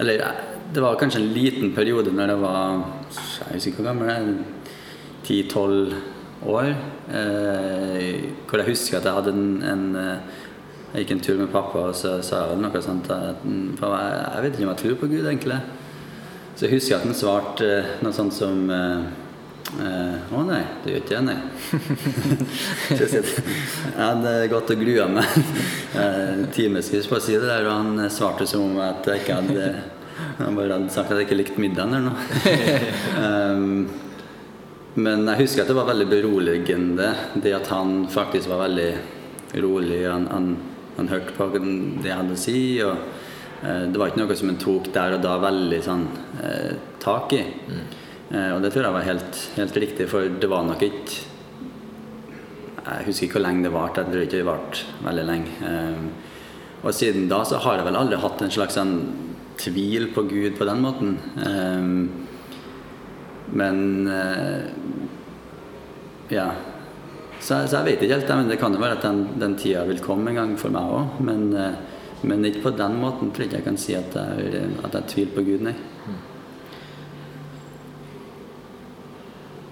Eller 0.00 0.22
eh, 0.24 0.42
det 0.74 0.82
var 0.82 0.96
kanskje 0.98 1.20
en 1.20 1.32
liten 1.34 1.74
periode 1.74 2.12
når 2.12 2.32
jeg 2.32 2.40
var 2.40 2.84
Jeg 3.12 3.52
husker 3.52 3.70
ikke 3.70 3.82
hvor 3.82 3.88
gammel 3.90 4.08
jeg 4.10 4.22
er. 4.22 4.42
10-12 5.24 5.94
år. 6.44 6.70
Hvor 8.48 8.60
jeg 8.60 8.68
husker 8.68 8.98
at 8.98 9.06
jeg 9.06 9.14
hadde 9.14 9.32
en, 9.32 9.62
en 9.62 9.84
Jeg 9.96 11.04
gikk 11.04 11.12
en 11.14 11.20
tur 11.20 11.38
med 11.38 11.52
pappa, 11.52 11.86
og 11.88 11.94
så 11.96 12.18
sa 12.22 12.42
jeg 12.50 12.60
noe 12.60 12.82
sånt 12.82 13.08
at 13.10 13.40
mm, 13.44 13.78
jeg, 13.80 14.42
vet 14.42 14.52
ikke 14.52 14.66
om 14.66 14.72
jeg 14.74 14.80
tror 14.82 14.98
på 15.00 15.08
Gud, 15.10 15.24
egentlig. 15.26 15.56
Så 16.54 16.66
jeg 16.66 16.74
husker 16.76 16.96
at 16.96 17.06
han 17.06 17.16
svarte 17.18 17.70
noe 18.04 18.14
sånt 18.14 18.36
som 18.36 18.68
eh, 19.80 19.86
eh, 19.88 20.34
Å 20.34 20.44
nei, 20.46 20.62
det 20.84 20.92
gjør 20.92 21.02
ikke 21.02 21.14
det, 21.18 21.24
nei. 21.24 21.38
Jeg 22.90 23.08
jeg 23.24 23.98
hadde 23.98 24.34
gått 24.52 24.72
og 24.74 24.84
grua 24.84 25.08
meg 25.16 25.36
eh, 26.02 26.44
timevis 26.54 27.10
på 27.10 27.18
å 27.18 27.24
si 27.24 27.36
det 27.38 27.48
der, 27.48 27.68
og 27.68 27.74
han 27.80 28.10
svarte 28.12 28.46
som 28.50 28.68
om 28.68 28.80
at 28.84 29.06
jeg 29.08 29.24
ikke 29.24 29.40
hadde 29.40 29.68
Han 30.38 30.56
bare 30.56 30.78
hadde 30.78 30.94
sagt 30.94 31.10
at 31.10 31.18
jeg 31.18 31.28
ikke 31.28 31.40
likte 31.40 31.62
middagen 31.62 31.94
eller 31.94 32.10
noe. 32.10 32.18
um, 33.18 33.86
men 34.94 35.26
jeg 35.26 35.40
husker 35.40 35.64
at 35.64 35.70
det 35.72 35.74
var 35.74 35.88
veldig 35.88 36.06
beroligende, 36.06 37.08
det 37.42 37.54
at 37.56 37.66
han 37.74 38.04
faktisk 38.10 38.46
var 38.52 38.62
veldig 38.68 38.90
rolig. 39.62 40.04
Han, 40.06 40.28
han, 40.30 40.48
han 40.96 41.10
hørte 41.10 41.34
på 41.34 41.48
det 41.58 42.06
jeg 42.06 42.18
hadde 42.20 42.36
å 42.36 42.40
si. 42.40 42.60
og 42.86 42.94
uh, 43.64 43.84
Det 43.90 43.98
var 43.98 44.12
ikke 44.12 44.22
noe 44.22 44.38
som 44.38 44.52
han 44.52 44.60
tok 44.62 44.92
der 44.94 45.16
og 45.16 45.24
da 45.26 45.34
veldig 45.42 45.80
sånn 45.82 46.06
uh, 46.38 46.72
tak 47.02 47.34
i. 47.36 47.42
Eh, 47.42 48.03
og 48.34 48.62
det 48.64 48.72
tror 48.72 48.88
jeg 48.88 48.94
var 48.96 49.06
helt, 49.06 49.40
helt 49.54 49.76
riktig, 49.78 50.08
for 50.10 50.26
det 50.26 50.48
var 50.50 50.64
nok 50.66 50.82
ikke 50.82 51.20
Jeg 52.84 53.06
husker 53.06 53.26
ikke 53.26 53.38
hvor 53.38 53.44
lenge 53.46 53.64
det 53.64 53.72
varte. 53.72 54.02
Jeg 54.02 54.12
tror 54.12 54.24
ikke 54.24 54.40
det 54.40 54.48
varte 54.48 55.04
veldig 55.06 55.26
lenge. 55.28 55.52
Eh, 55.64 56.02
og 56.84 56.92
siden 56.92 57.30
da 57.30 57.38
så 57.48 57.60
har 57.64 57.78
jeg 57.78 57.86
vel 57.86 57.96
aldri 57.96 58.18
hatt 58.20 58.42
en 58.44 58.52
slags 58.52 58.76
en 58.80 58.92
tvil 59.60 60.10
på 60.12 60.26
Gud 60.28 60.58
på 60.58 60.66
den 60.68 60.82
måten. 60.84 61.14
Eh, 61.40 61.82
men 63.54 64.06
eh, 64.08 64.62
Ja. 66.34 66.50
Så, 67.40 67.58
så 67.68 67.76
jeg 67.80 67.84
vet 67.84 68.02
ikke 68.04 68.18
helt. 68.18 68.28
Men 68.36 68.52
det 68.52 68.60
kan 68.60 68.72
jo 68.74 68.80
være 68.80 68.98
at 68.98 69.04
den, 69.04 69.24
den 69.40 69.56
tida 69.60 69.84
vil 69.88 70.00
komme 70.04 70.32
en 70.32 70.40
gang 70.42 70.54
for 70.60 70.72
meg 70.74 70.92
òg. 70.98 71.18
Men, 71.24 71.48
eh, 71.56 71.80
men 72.24 72.44
ikke 72.48 72.66
på 72.68 72.76
den 72.76 73.00
måten 73.00 73.32
tror 73.32 73.44
jeg 73.44 73.52
ikke 73.52 73.60
jeg 73.62 73.68
kan 73.70 73.80
si 73.80 73.96
at 73.96 74.16
jeg, 74.16 74.68
at 74.84 74.94
jeg 74.96 75.10
tviler 75.12 75.34
på 75.36 75.44
Gud, 75.48 75.66
nei. 75.70 75.76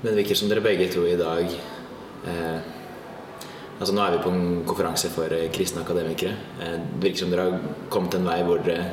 Men 0.03 0.11
det 0.11 0.19
virker 0.23 0.39
som 0.39 0.51
dere 0.51 0.65
begge 0.65 0.89
to 0.91 1.05
i 1.07 1.19
dag 1.19 1.47
eh, 2.27 2.71
Altså 3.83 3.95
Nå 3.95 4.03
er 4.05 4.15
vi 4.15 4.23
på 4.23 4.31
en 4.31 4.61
konferanse 4.67 5.09
for 5.11 5.33
eh, 5.35 5.49
kristne 5.55 5.83
akademikere. 5.83 6.37
Eh, 6.63 6.77
det 6.79 7.03
virker 7.03 7.25
som 7.25 7.33
dere 7.33 7.49
har 7.49 7.73
kommet 7.91 8.15
en 8.15 8.29
vei 8.29 8.37
hvor 8.47 8.63
dere 8.63 8.91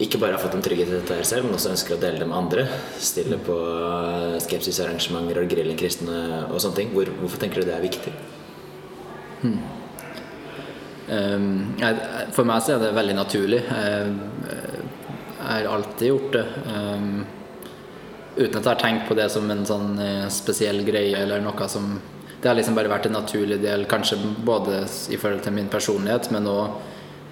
ikke 0.00 0.20
bare 0.22 0.36
har 0.36 0.40
fått 0.40 0.54
en 0.56 0.62
trygghet 0.64 0.88
i 0.88 0.94
dette 0.94 1.16
her 1.18 1.26
selv, 1.26 1.48
men 1.48 1.56
også 1.56 1.72
ønsker 1.74 1.96
å 1.96 2.00
dele 2.00 2.22
det 2.22 2.28
med 2.30 2.38
andre. 2.38 2.66
Stille 3.02 3.40
på 3.42 3.56
eh, 3.56 4.36
skepsisarrangementer 4.46 5.42
og 5.42 5.50
grille 5.50 5.74
kristne 5.80 6.20
og 6.46 6.62
sånne 6.62 6.78
ting. 6.78 6.94
Hvor, 6.94 7.10
hvorfor 7.18 7.42
tenker 7.42 7.60
du 7.60 7.68
det 7.68 7.74
er 7.76 7.84
viktig? 7.84 8.14
Um, 11.10 11.74
for 12.30 12.46
meg 12.46 12.62
så 12.62 12.76
er 12.76 12.84
det 12.84 12.94
veldig 12.94 13.18
naturlig. 13.18 13.64
Jeg, 13.66 14.14
jeg 14.46 15.50
har 15.50 15.70
alltid 15.74 16.06
gjort 16.12 16.36
det. 16.38 16.46
Um, 16.70 17.39
uten 18.36 18.56
at 18.60 18.64
jeg 18.64 18.70
har 18.70 18.80
tenkt 18.80 19.08
på 19.08 19.16
det 19.18 19.28
som 19.32 19.50
en 19.50 19.66
sånn 19.66 19.98
eh, 20.00 20.28
spesiell 20.32 20.82
greie 20.86 21.18
eller 21.18 21.42
noe 21.44 21.68
som 21.68 21.98
Det 22.40 22.48
har 22.48 22.56
liksom 22.56 22.74
bare 22.74 22.88
vært 22.88 23.06
en 23.06 23.18
naturlig 23.18 23.58
del, 23.60 23.84
kanskje 23.84 24.16
både 24.46 24.86
i 25.12 25.18
forhold 25.20 25.42
til 25.44 25.52
min 25.52 25.68
personlighet, 25.68 26.30
men 26.32 26.46
òg 26.48 26.78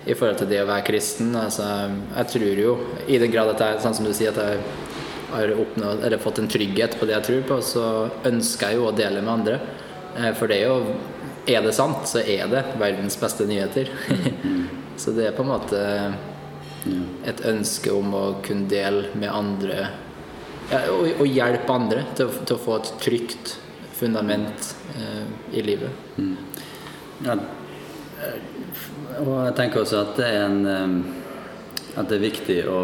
i 0.05 0.13
forhold 0.15 0.37
til 0.43 0.51
det 0.51 0.59
å 0.61 0.67
være 0.69 0.85
kristen. 0.85 1.31
Altså, 1.37 1.65
jeg 2.13 2.29
tror 2.35 2.61
jo, 2.61 2.75
i 3.09 3.17
den 3.21 3.33
grad 3.33 3.55
at 3.55 3.63
jeg, 3.65 3.79
sånn 3.81 3.97
som 3.97 4.05
du 4.05 4.13
sier, 4.13 4.37
at 4.37 4.37
jeg 4.37 4.61
har 5.33 5.53
oppnådd, 5.63 6.03
eller 6.05 6.21
fått 6.21 6.43
en 6.43 6.51
trygghet 6.53 6.99
på 7.01 7.09
det 7.09 7.17
jeg 7.17 7.27
tror 7.27 7.47
på, 7.49 7.59
så 7.65 7.85
ønsker 8.29 8.69
jeg 8.69 8.81
jo 8.83 8.89
å 8.89 8.93
dele 8.97 9.23
med 9.23 9.33
andre. 9.33 9.59
Eh, 10.15 10.33
For 10.37 10.49
det 10.49 10.61
er 10.61 10.69
jo 10.69 10.99
Er 11.49 11.63
det 11.65 11.73
sant, 11.73 12.05
så 12.05 12.21
er 12.21 12.45
det 12.53 12.61
verdens 12.77 13.17
beste 13.17 13.47
nyheter. 13.49 13.89
så 15.01 15.15
det 15.17 15.31
er 15.31 15.33
på 15.33 15.41
en 15.47 15.49
måte 15.55 15.79
et 17.25 17.41
ønske 17.49 17.89
om 17.89 18.13
å 18.13 18.25
kunne 18.45 18.69
dele 18.69 19.09
med 19.17 19.33
andre 19.33 19.87
ja, 20.69 20.83
og, 20.93 21.07
og 21.21 21.27
hjelpe 21.27 21.75
andre 21.75 22.05
til, 22.19 22.33
til 22.45 22.57
å 22.57 22.63
få 22.63 22.79
et 22.81 22.93
trygt 23.03 23.55
fundament 23.99 24.73
eh, 24.97 25.25
i 25.59 25.65
livet. 25.65 25.91
Ja, 27.25 27.35
eh, 27.35 28.41
og 29.19 29.33
jeg 29.49 29.55
tenker 29.59 29.83
også 29.83 30.03
at 30.05 30.19
det 30.19 30.27
er 30.29 30.45
en 30.47 30.61
eh, 30.71 30.99
At 31.99 32.07
det 32.07 32.19
er 32.19 32.29
viktig 32.29 32.59
å 32.71 32.79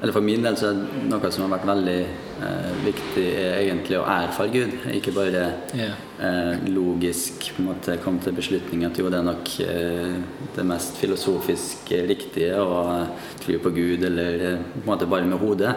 Eller 0.00 0.14
for 0.14 0.24
min 0.24 0.42
del 0.42 0.56
så 0.58 0.72
er 0.72 0.80
det 0.80 1.04
noe 1.10 1.30
som 1.34 1.44
har 1.44 1.52
vært 1.56 1.68
veldig 1.68 2.00
eh, 2.02 2.74
viktig, 2.84 3.24
er 3.34 3.56
egentlig 3.60 3.96
å 3.98 4.04
erfare 4.06 4.52
Gud. 4.54 4.76
Ikke 4.94 5.14
bare 5.14 5.40
yeah. 5.74 5.96
eh, 6.22 6.68
logisk 6.70 7.48
måte 7.62 7.96
komme 8.02 8.22
til 8.22 8.36
beslutning 8.36 8.84
at 8.86 8.98
jo, 8.98 9.08
det 9.10 9.18
er 9.18 9.26
nok 9.26 9.50
eh, 9.64 10.14
det 10.54 10.66
mest 10.70 11.00
filosofisk 11.02 11.90
riktige 12.06 12.62
å 12.62 12.78
tro 13.42 13.58
på 13.64 13.74
Gud, 13.74 14.06
eller 14.06 14.46
eh, 14.52 14.62
på 14.76 14.84
en 14.84 14.92
måte 14.92 15.10
bare 15.10 15.26
med 15.26 15.42
hodet. 15.42 15.74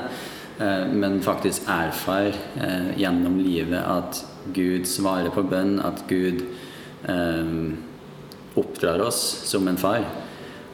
Eh, 0.61 0.87
men 0.93 1.21
faktisk 1.25 1.69
erfare 1.69 2.33
eh, 2.61 2.91
gjennom 3.01 3.39
livet 3.41 3.81
at 3.81 4.21
Gud 4.53 4.85
svarer 4.89 5.33
på 5.33 5.43
bønn, 5.49 5.79
at 5.81 6.03
Gud 6.09 6.43
eh, 7.09 7.55
oppdrar 8.59 9.01
oss 9.01 9.21
som 9.49 9.67
en 9.67 9.79
far. 9.81 10.05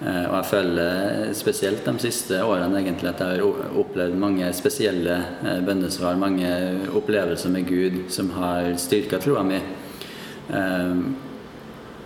Eh, 0.02 0.26
og 0.28 0.36
jeg 0.36 0.50
føler 0.52 1.32
spesielt 1.38 1.88
de 1.88 1.96
siste 2.04 2.42
årene 2.44 2.82
egentlig 2.82 3.14
at 3.14 3.24
jeg 3.24 3.40
har 3.40 3.78
opplevd 3.80 4.20
mange 4.20 4.52
spesielle 4.58 5.22
bønnesvar, 5.66 6.20
mange 6.20 6.52
opplevelser 6.92 7.54
med 7.54 7.70
Gud 7.70 8.04
som 8.14 8.34
har 8.36 8.74
styrka 8.82 9.22
troa 9.24 9.46
mi. 9.48 9.62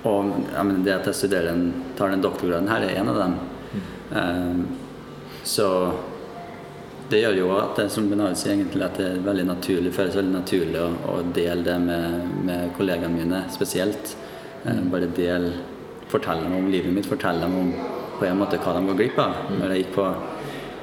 Og 0.01 0.29
ja, 0.53 0.63
men 0.65 0.81
det 0.85 0.95
at 0.95 1.09
jeg 1.11 1.19
studerer 1.19 1.57
tar 1.97 2.13
den 2.13 2.23
doktorgraden 2.23 2.69
her, 2.71 2.85
er 2.85 3.01
en 3.01 3.11
av 3.11 3.19
dem. 3.21 3.35
Eh, 4.17 4.63
så 5.47 5.67
det 7.12 7.22
gjør 7.22 7.38
jo 7.41 7.50
at 7.58 7.75
det 7.80 7.88
som 7.91 8.08
Benaud 8.10 8.38
sier, 8.39 8.56
egentlig 8.56 8.86
at 8.86 8.98
det 9.00 9.08
er 9.10 9.24
veldig 9.25 9.48
naturlig, 9.50 9.94
føles 9.96 10.18
veldig 10.18 10.34
naturlig 10.34 10.80
å, 10.80 10.89
å 11.12 11.15
dele 11.36 11.65
det 11.65 11.77
med, 11.84 12.30
med 12.48 12.72
kollegaene 12.77 13.15
mine 13.15 13.41
spesielt. 13.51 14.15
Eh, 14.63 14.80
bare 14.94 15.10
del, 15.18 15.50
fortelle 16.12 16.48
dem 16.48 16.56
om 16.60 16.70
livet 16.72 16.94
mitt, 16.96 17.10
fortelle 17.10 17.44
dem 17.44 17.58
om 17.58 17.74
på 18.20 18.27
en 18.27 18.38
måte 18.38 18.60
hva 18.62 18.75
de 18.77 18.86
går 18.88 19.00
glipp 19.00 19.20
av. 19.24 19.38
Når 19.58 19.74
jeg 19.74 19.84
gikk 19.84 19.94
på 19.98 20.08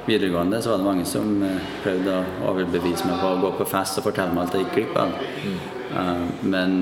videregående, 0.09 0.61
så 0.61 0.73
var 0.73 0.81
det 0.81 0.89
mange 0.89 1.05
som 1.09 1.35
eh, 1.45 1.69
prøvde 1.83 2.17
å 2.19 2.49
overbevise 2.53 3.09
meg 3.09 3.21
på 3.23 3.33
å 3.33 3.43
gå 3.45 3.53
på 3.61 3.69
fest 3.73 4.01
og 4.01 4.09
fortelle 4.09 4.35
meg 4.35 4.45
alt 4.45 4.57
jeg 4.57 4.67
gikk 4.67 4.75
glipp 4.79 4.99
av. 4.99 5.15
Uh, 5.89 6.25
men 6.45 6.81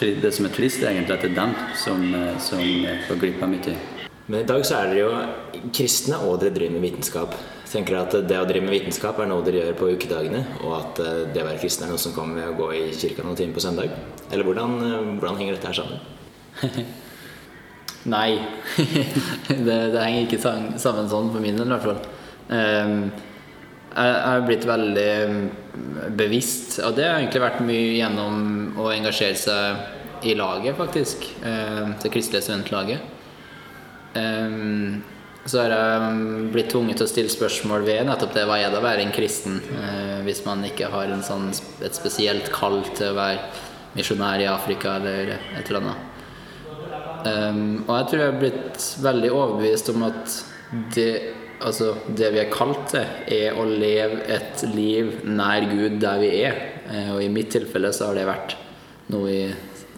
det 0.00 0.30
som 0.32 0.46
er 0.48 0.54
trist, 0.56 0.80
er 0.80 0.94
egentlig 0.94 1.18
at 1.18 1.24
det 1.26 1.34
er 1.34 1.40
dem 1.42 1.56
som, 1.76 2.04
eh, 2.14 2.36
som 2.40 2.60
går 2.60 3.20
glipp 3.20 3.42
av 3.44 3.52
mye. 3.52 3.99
Men 4.30 4.44
i 4.44 4.46
dag 4.46 4.62
så 4.66 4.76
er 4.78 4.92
dere 4.92 5.00
jo 5.02 5.70
kristne, 5.74 6.20
og 6.22 6.38
dere 6.38 6.54
driver 6.54 6.76
med 6.76 6.84
vitenskap. 6.86 7.34
Jeg 7.70 7.86
dere 7.86 8.02
at 8.02 8.14
Det 8.28 8.38
å 8.38 8.46
drive 8.46 8.66
med 8.66 8.74
vitenskap 8.76 9.18
er 9.18 9.28
noe 9.30 9.42
dere 9.46 9.64
gjør 9.64 9.78
på 9.78 9.90
ukedagene, 9.96 10.44
og 10.62 10.74
at 10.76 11.00
eh, 11.02 11.18
det 11.34 11.42
å 11.42 11.48
være 11.48 11.60
kristen 11.62 11.86
er 11.86 11.92
noe 11.92 12.02
som 12.02 12.14
kommer 12.14 12.38
ved 12.38 12.52
å 12.52 12.58
gå 12.58 12.68
i 12.78 12.82
kirka 12.94 13.26
noen 13.26 13.38
timer 13.38 13.58
på 13.58 13.64
søndag? 13.64 13.94
Eller 14.30 14.46
hvordan, 14.46 14.76
eh, 14.86 15.10
hvordan 15.18 15.38
henger 15.40 15.58
dette 15.58 15.70
her 15.70 15.78
sammen? 15.80 16.86
Nei. 18.14 18.38
det, 19.66 19.78
det 19.94 20.06
henger 20.06 20.24
ikke 20.28 20.42
sammen 20.42 21.10
sånn 21.10 21.30
for 21.34 21.42
min 21.42 21.58
del, 21.58 21.66
i 21.66 21.74
hvert 21.74 21.88
fall. 21.90 22.02
Um, 22.50 22.96
jeg 23.90 24.18
har 24.22 24.44
blitt 24.46 24.66
veldig 24.66 25.12
mm, 25.30 25.46
bevisst, 26.18 26.78
og 26.86 26.94
det 26.98 27.06
har 27.06 27.18
egentlig 27.18 27.42
vært 27.42 27.64
mye 27.66 27.96
gjennom 27.98 28.36
å 28.78 28.90
engasjere 28.94 29.38
seg 29.38 30.26
i 30.30 30.36
laget, 30.38 30.78
faktisk. 30.78 31.26
Eh, 31.42 31.88
det 32.02 32.14
kristelige 32.14 32.46
studentlaget. 32.46 33.18
Eh, 34.18 35.00
så 35.50 35.62
har 35.62 35.72
jeg 35.72 36.50
blitt 36.52 36.68
tvunget 36.70 37.00
til 37.00 37.06
å 37.06 37.10
stille 37.10 37.32
spørsmål 37.32 37.86
ved 37.86 38.04
nettopp 38.06 38.34
det 38.36 38.44
hva 38.48 38.58
er 38.60 38.72
det 38.72 38.78
å 38.78 38.84
være 38.84 39.06
en 39.06 39.14
kristen 39.14 39.56
eh, 39.72 40.18
hvis 40.26 40.42
man 40.44 40.62
ikke 40.68 40.90
har 40.92 41.10
sånn, 41.24 41.48
et 41.80 41.96
spesielt 41.96 42.50
kall 42.52 42.82
til 42.92 43.14
å 43.14 43.16
være 43.16 43.68
misjonær 43.96 44.42
i 44.44 44.48
Afrika 44.50 44.98
eller 45.00 45.34
et 45.34 45.70
eller 45.70 45.80
annet. 45.80 46.06
Um, 47.20 47.82
og 47.84 47.90
jeg 47.96 48.06
tror 48.08 48.20
jeg 48.20 48.30
har 48.30 48.38
blitt 48.40 48.84
veldig 49.04 49.30
overbevist 49.34 49.90
om 49.92 50.04
at 50.06 50.36
det, 50.94 51.08
altså, 51.58 51.90
det 52.16 52.30
vi 52.32 52.40
er 52.44 52.52
kalt 52.52 52.86
til, 52.92 53.10
er 53.34 53.58
å 53.58 53.66
leve 53.68 54.22
et 54.30 54.62
liv 54.72 55.18
nær 55.28 55.66
Gud 55.68 55.98
der 56.00 56.22
vi 56.22 56.30
er. 56.44 56.62
Uh, 56.86 57.16
og 57.16 57.24
i 57.24 57.32
mitt 57.32 57.52
tilfelle 57.52 57.92
så 57.96 58.08
har 58.08 58.20
det 58.20 58.28
vært 58.30 58.56
noe 59.12 59.34
i 59.34 59.42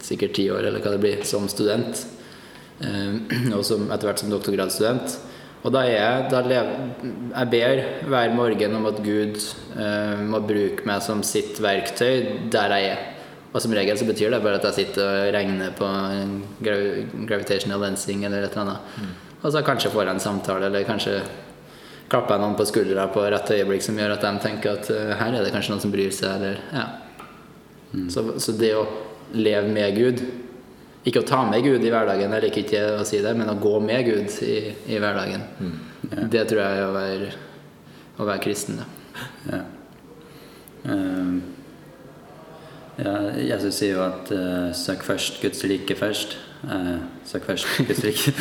sikkert 0.03 0.35
ti 0.35 0.49
år, 0.51 0.67
eller 0.67 0.83
hva 0.83 0.97
det 0.97 1.03
blir, 1.03 1.23
som 1.27 1.47
student. 1.51 2.01
Um, 2.83 3.21
og 3.57 3.63
som, 3.67 3.87
etter 3.91 4.09
hvert 4.09 4.23
som 4.23 4.33
doktorgradsstudent. 4.33 5.17
Og 5.63 5.71
da 5.71 5.85
er 5.87 5.93
jeg 5.95 6.23
da 6.31 6.41
lever, 6.43 6.79
Jeg 7.31 7.49
ber 7.53 7.81
hver 8.11 8.33
morgen 8.35 8.75
om 8.75 8.87
at 8.89 8.97
Gud 8.99 9.37
eh, 9.79 10.23
må 10.27 10.41
bruke 10.43 10.83
meg 10.83 10.99
som 11.05 11.21
sitt 11.23 11.61
verktøy 11.63 12.49
der 12.51 12.75
jeg 12.75 12.89
er. 12.91 13.05
Og 13.53 13.61
som 13.61 13.71
regel 13.71 13.95
så 13.95 14.07
betyr 14.09 14.33
det 14.33 14.41
bare 14.43 14.57
at 14.59 14.65
jeg 14.67 14.79
sitter 14.79 15.05
og 15.05 15.31
regner 15.35 15.71
på 15.77 15.87
gravitational 16.65 17.79
lensing 17.85 18.25
eller 18.25 18.43
et 18.43 18.57
eller 18.57 18.65
annet. 18.65 18.97
Mm. 18.97 19.13
Og 19.43 19.51
så 19.53 19.63
kanskje 19.63 19.91
får 19.93 20.07
jeg 20.07 20.15
en 20.17 20.23
samtale, 20.23 20.67
eller 20.67 20.87
kanskje 20.87 21.19
klapper 22.09 22.35
jeg 22.35 22.43
noen 22.43 22.57
på 22.57 22.67
skuldra 22.69 23.07
på 23.13 23.23
rett 23.31 23.51
øyeblikk 23.53 23.85
som 23.85 23.97
gjør 23.99 24.15
at 24.15 24.25
de 24.25 24.31
tenker 24.43 24.77
at 24.77 24.89
uh, 24.93 25.13
her 25.19 25.37
er 25.37 25.45
det 25.45 25.53
kanskje 25.53 25.73
noen 25.73 25.83
som 25.83 25.93
bryr 25.93 26.13
seg, 26.15 26.33
eller 26.37 26.59
ja. 26.73 26.85
Mm. 27.93 28.07
Så, 28.09 28.25
så, 28.41 28.55
det 28.57 28.71
å 28.73 28.87
leve 29.37 29.69
med 29.69 29.97
Gud 29.97 30.23
Ikke 31.03 31.19
å 31.19 31.27
ta 31.27 31.41
med 31.47 31.65
Gud 31.65 31.83
i 31.83 31.91
hverdagen, 31.91 32.31
jeg 32.31 32.45
liker 32.45 32.63
ikke 32.63 32.83
å 33.01 33.07
si 33.07 33.19
det, 33.23 33.33
men 33.35 33.51
å 33.51 33.57
gå 33.59 33.73
med 33.83 34.05
Gud 34.07 34.37
i, 34.45 34.57
i 34.87 34.99
hverdagen. 35.03 35.43
Mm. 35.59 35.73
Ja. 36.03 36.27
Det 36.35 36.43
tror 36.47 36.61
jeg 36.61 36.79
er 36.79 36.85
å 36.85 36.93
være, 36.95 37.33
å 38.19 38.29
være 38.29 38.43
kristen. 38.45 38.79
Ja. 39.49 39.63
Um. 40.83 41.41
Ja, 42.93 43.13
Jesus 43.41 43.79
sier 43.79 43.95
jo 43.95 44.01
at 44.05 44.29
uh, 44.29 44.69
'søk 44.77 45.01
først 45.03 45.39
Guds 45.41 45.63
rike 45.65 45.95
først'. 45.97 46.35
Uh, 46.63 47.01
søk 47.25 47.47
først 47.49 47.65
Guds 47.87 48.03
rike. 48.05 48.33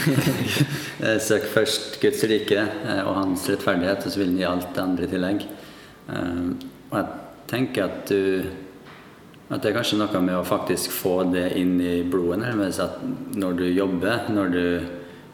uh, 1.01 1.17
søk 1.29 1.47
først 1.55 1.97
Guds 2.03 2.25
rike 2.29 2.67
og 3.07 3.15
hans 3.17 3.49
rettferdighet, 3.49 4.05
og 4.05 4.13
så 4.13 4.21
vil 4.21 4.35
han 4.35 4.43
gi 4.43 4.51
alt 4.51 4.69
det 4.77 4.83
andre 4.83 5.09
i 5.09 5.13
tillegg. 5.15 5.47
og 6.13 6.99
jeg 6.99 7.07
tenker 7.49 7.85
at 7.85 8.11
du 8.11 8.45
at 9.53 9.61
det 9.61 9.69
er 9.69 9.77
kanskje 9.77 9.99
noe 10.01 10.21
med 10.25 10.39
å 10.39 10.47
faktisk 10.49 10.95
få 10.97 11.19
det 11.29 11.51
inn 11.61 11.77
i 11.85 12.01
blodet. 12.09 12.41
Nærmest 12.41 12.81
at 12.81 13.03
når 13.37 13.59
du 13.59 13.67
jobber, 13.69 14.31
når 14.33 14.53
du 14.55 14.65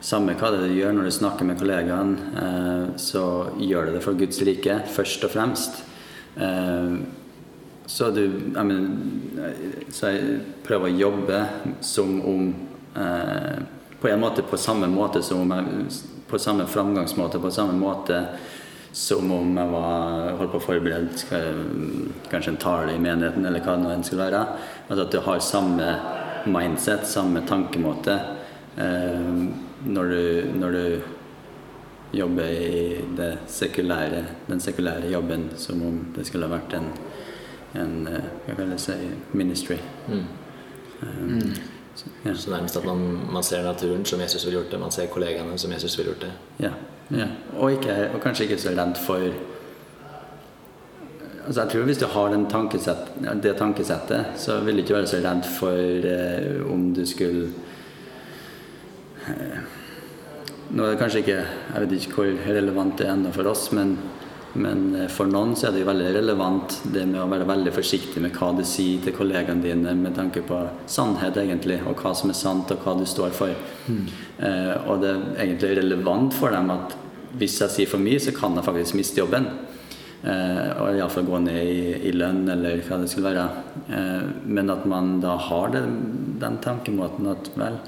samme 0.01 0.35
hva 0.39 0.51
det 0.55 0.65
du 0.67 0.75
gjør 0.77 0.95
når 0.95 1.09
du 1.09 1.15
snakker 1.15 1.47
med 1.47 1.59
kollegaene, 1.59 2.43
så 2.99 3.23
gjør 3.59 3.89
du 3.89 3.97
det 3.97 4.03
for 4.05 4.19
Guds 4.19 4.43
rike 4.47 4.81
først 4.95 5.27
og 5.27 5.35
fremst. 5.35 5.81
Så, 7.89 8.11
du, 8.13 8.23
jeg 8.53 8.69
mener, 8.69 9.55
så 9.95 10.13
jeg 10.13 10.41
prøver 10.67 10.91
å 10.91 10.99
jobbe 10.99 11.39
som 11.81 12.19
om 12.21 12.51
eh, 13.01 13.63
På 13.99 14.11
en 14.11 14.21
måte 14.21 14.45
på 14.45 14.59
samme 14.61 14.87
måte 14.93 15.23
som 15.25 15.41
om 15.47 15.55
jeg, 15.57 15.87
På 16.29 16.39
samme 16.39 16.67
framgangsmåte, 16.69 17.41
på 17.41 17.51
samme 17.51 17.79
måte 17.81 18.21
som 18.99 19.31
om 19.31 19.53
jeg 19.55 19.71
var, 19.71 20.33
holdt 20.41 20.55
på 20.55 20.59
å 20.59 20.65
forberede 20.65 21.43
kanskje 22.33 22.55
en 22.55 22.63
tale 22.63 22.97
i 22.97 23.03
menigheten, 23.03 23.47
eller 23.47 23.63
hva 23.63 23.77
det 23.77 23.85
nå 23.85 23.99
skulle 24.07 24.27
være. 24.27 24.41
Altså 24.89 25.05
at 25.05 25.15
du 25.15 25.21
har 25.23 25.45
samme 25.45 25.93
mindset, 26.49 27.07
samme 27.07 27.45
tankemåte 27.47 28.17
eh, 28.81 29.31
når, 29.87 30.15
du, 30.15 30.51
når 30.59 30.77
du 30.77 32.19
jobber 32.19 32.51
i 32.51 33.39
sekulære, 33.53 34.25
den 34.49 34.63
sekulære 34.65 35.13
jobben 35.13 35.51
som 35.61 35.83
om 35.85 36.03
det 36.17 36.27
skulle 36.27 36.49
ha 36.49 36.57
vært 36.57 36.79
en 36.81 36.93
en 37.77 38.07
eh, 38.07 38.29
hva 38.47 38.55
kan 38.57 38.71
jeg 38.73 38.81
si, 38.83 38.95
ministry. 39.37 39.79
Mm. 40.09 40.23
Um, 41.03 41.33
mm. 41.33 41.51
Så, 41.95 42.07
ja. 42.25 42.35
så, 42.35 42.51
nærmest 42.51 42.77
at 42.77 42.85
man, 42.87 43.03
man, 43.33 43.43
ser 43.43 43.63
naturen 43.63 44.05
som 44.05 44.21
Jesus 44.21 44.47
ville 44.47 44.61
gjort 44.61 44.71
det, 44.71 44.81
man 44.81 44.95
ser 44.95 45.11
kollegaene 45.11 45.59
som 45.59 45.73
Jesus 45.73 45.99
ville 45.99 46.13
gjort 46.13 46.27
det. 46.27 46.33
Ja, 46.65 46.73
ja. 47.11 47.29
Og, 47.57 47.73
ikke, 47.73 48.11
og, 48.15 48.21
kanskje 48.21 48.45
ikke 48.45 48.61
så 48.61 48.75
redd 48.77 48.99
for 49.01 49.31
Altså 51.47 51.63
jeg 51.63 51.71
tror 51.73 51.87
Hvis 51.89 51.99
du 52.03 52.07
har 52.13 52.35
tankesett, 52.51 53.13
det 53.43 53.57
tankesettet, 53.57 54.27
så 54.37 54.61
vil 54.61 54.77
du 54.77 54.83
ikke 54.83 54.99
være 54.99 55.07
så 55.07 55.23
redd 55.25 55.49
for 55.49 56.09
eh, 56.13 56.73
om 56.73 56.91
du 56.95 57.07
skulle 57.09 57.49
eh, 59.29 59.59
Nå 60.71 60.85
er 60.85 60.91
det 60.91 61.01
kanskje 61.01 61.25
ikke 61.25 61.39
Jeg 61.39 61.81
vet 61.81 61.97
ikke 61.97 62.15
hvor 62.15 62.53
relevant 62.53 62.99
det 62.99 63.07
er 63.07 63.15
ennå 63.15 63.33
for 63.33 63.49
oss, 63.49 63.71
men 63.73 63.97
men 64.59 64.85
eh, 64.95 65.09
for 65.13 65.31
noen 65.31 65.55
så 65.57 65.69
er 65.69 65.77
det 65.77 65.83
jo 65.85 65.91
veldig 65.91 66.13
relevant 66.19 66.79
det 66.95 67.05
med 67.09 67.21
å 67.23 67.29
være 67.31 67.49
veldig 67.49 67.75
forsiktig 67.77 68.23
med 68.25 68.35
hva 68.37 68.51
du 68.57 68.65
sier 68.67 69.03
til 69.05 69.17
kollegaene 69.17 69.65
dine 69.65 69.95
med 69.99 70.17
tanke 70.19 70.43
på 70.47 70.61
sannhet, 70.91 71.39
egentlig, 71.41 71.81
og 71.87 72.03
hva 72.03 72.15
som 72.19 72.33
er 72.33 72.39
sant, 72.39 72.73
og 72.75 72.85
hva 72.85 72.97
du 72.99 73.07
står 73.09 73.35
for. 73.37 73.55
Mm. 73.87 74.05
Eh, 74.39 74.75
og 74.91 75.05
det 75.05 75.15
er 75.15 75.45
egentlig 75.47 75.77
relevant 75.81 76.37
for 76.37 76.55
dem 76.55 76.75
at 76.75 76.99
hvis 77.39 77.59
jeg 77.61 77.75
sier 77.75 77.91
for 77.91 78.03
mye, 78.03 78.21
så 78.23 78.33
kan 78.35 78.57
jeg 78.57 78.67
faktisk 78.67 78.97
miste 78.99 79.21
jobben. 79.21 79.49
Eh, 80.19 80.71
og 80.83 80.97
iallfall 80.97 81.29
gå 81.29 81.39
ned 81.45 81.59
i, 81.63 81.83
i, 82.09 82.13
lønn, 82.17 82.43
eller 82.51 82.81
hva 82.87 82.99
det 82.99 83.11
skulle 83.13 83.31
være. 83.31 83.45
Eh, 83.87 84.25
men 84.51 84.75
at 84.75 84.87
man 84.91 85.19
da 85.23 85.37
har 85.49 85.75
det, 85.75 85.85
den 86.43 86.59
tankemåten 86.65 87.31
at 87.31 87.51
vel, 87.59 87.79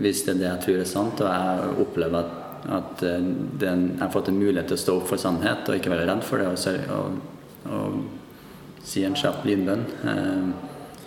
hvis 0.00 0.24
det 0.24 0.36
er 0.36 0.40
det 0.40 0.48
jeg 0.48 0.64
tror 0.64 0.80
er 0.80 0.88
sant, 0.88 1.24
og 1.24 1.28
jeg 1.28 1.74
opplever 1.84 2.24
at 2.24 2.39
at 2.68 3.02
eh, 3.06 3.20
den, 3.60 3.86
jeg 3.94 4.02
har 4.02 4.12
fått 4.12 4.28
en 4.28 4.40
mulighet 4.40 4.68
til 4.70 4.78
å 4.78 4.82
stå 4.84 4.96
opp 5.00 5.08
for 5.10 5.20
sannhet 5.20 5.68
og 5.68 5.78
ikke 5.78 5.92
være 5.92 6.08
redd 6.10 6.24
for 6.26 6.42
det. 6.42 6.50
Og, 6.50 6.96
og, 6.96 7.70
og 7.70 8.84
si 8.86 9.04
en 9.06 9.16
kjapp 9.16 9.46
lynbønn. 9.48 9.86
Eh, 10.12 10.50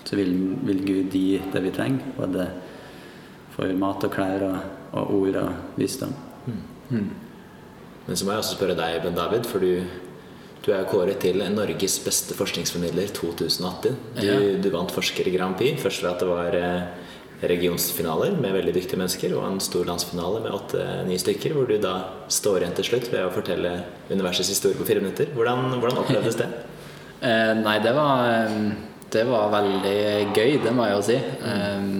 så 0.03 0.19
vil, 0.19 0.33
vil, 0.67 0.81
Gud 0.85 1.15
gi 1.15 1.41
det 1.53 1.63
vi 1.63 1.73
trenger. 1.75 2.15
Både 2.17 2.47
for 3.53 3.69
mat 3.77 4.07
og 4.07 4.13
klær 4.13 4.47
og, 4.47 4.57
og 4.99 5.13
ord 5.19 5.37
og 5.43 5.77
visdom. 5.79 6.15
Mm. 6.47 6.63
Mm. 6.89 7.11
Men 8.07 8.17
så 8.19 8.25
må 8.25 8.33
jeg 8.33 8.43
også 8.43 8.57
spørre 8.57 8.75
deg, 8.77 8.97
Ben 9.03 9.15
David, 9.15 9.45
for 9.47 9.63
du, 9.63 9.85
du 10.65 10.71
er 10.75 10.89
kåret 10.89 11.21
til 11.23 11.39
Norges 11.53 11.99
beste 12.03 12.35
forskningsformidler 12.35 13.13
2018. 13.15 13.95
Du, 14.17 14.25
ja. 14.25 14.39
du 14.59 14.69
vant 14.73 14.91
Forsker 14.91 15.29
Grand 15.31 15.55
Prix. 15.59 15.79
Først 15.81 16.03
ved 16.03 16.11
at 16.11 16.23
det 16.23 16.29
var 16.33 16.57
eh, 16.57 17.11
regionsfinaler 17.41 18.37
med 18.39 18.55
veldig 18.55 18.73
dyktige 18.75 18.99
mennesker 18.99 19.33
og 19.35 19.45
en 19.47 19.59
stor 19.63 19.87
landsfinale 19.87 20.39
med 20.45 20.55
åtte-ni 20.55 21.17
stykker, 21.19 21.55
hvor 21.55 21.67
du 21.67 21.75
da 21.81 21.95
står 22.31 22.63
igjen 22.63 22.77
til 22.77 22.87
slutt 22.87 23.09
ved 23.11 23.25
å 23.25 23.33
fortelle 23.35 23.73
universets 24.11 24.51
historie 24.53 24.79
på 24.79 24.87
fire 24.87 25.03
minutter. 25.03 25.31
Hvordan, 25.35 25.73
hvordan 25.75 26.03
opplevdes 26.05 26.39
det? 26.39 26.47
eh, 27.27 27.51
nei, 27.59 27.77
det 27.83 27.93
var, 27.97 28.23
eh, 28.29 28.55
det 29.13 29.25
var 29.27 29.51
veldig 29.53 29.97
gøy, 30.31 30.55
det 30.63 30.75
må 30.75 30.87
jeg 30.87 30.95
jo 30.95 31.03
si. 31.09 31.19
Eh, 31.51 31.91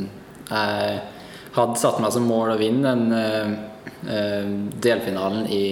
jeg 0.54 1.02
hadde 1.58 1.82
satt 1.82 2.00
meg 2.04 2.16
som 2.16 2.28
mål 2.30 2.56
å 2.56 2.60
vinne 2.62 2.94
den 2.94 3.18
eh, 3.18 3.54
eh, 4.08 4.50
delfinalen 4.88 5.48
i 5.52 5.66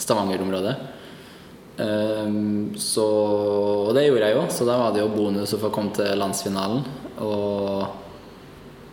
Stavanger-området. 0.00 0.78
Så, 2.78 3.04
og 3.88 3.88
det 3.96 4.02
gjorde 4.04 4.26
jeg 4.28 4.34
jo, 4.36 4.42
så 4.52 4.66
da 4.68 4.74
var 4.78 4.92
det 4.94 5.00
jo 5.00 5.08
bonus 5.10 5.54
å 5.56 5.58
få 5.58 5.70
komme 5.72 5.90
til 5.96 6.20
landsfinalen. 6.20 6.84
Og 7.24 8.01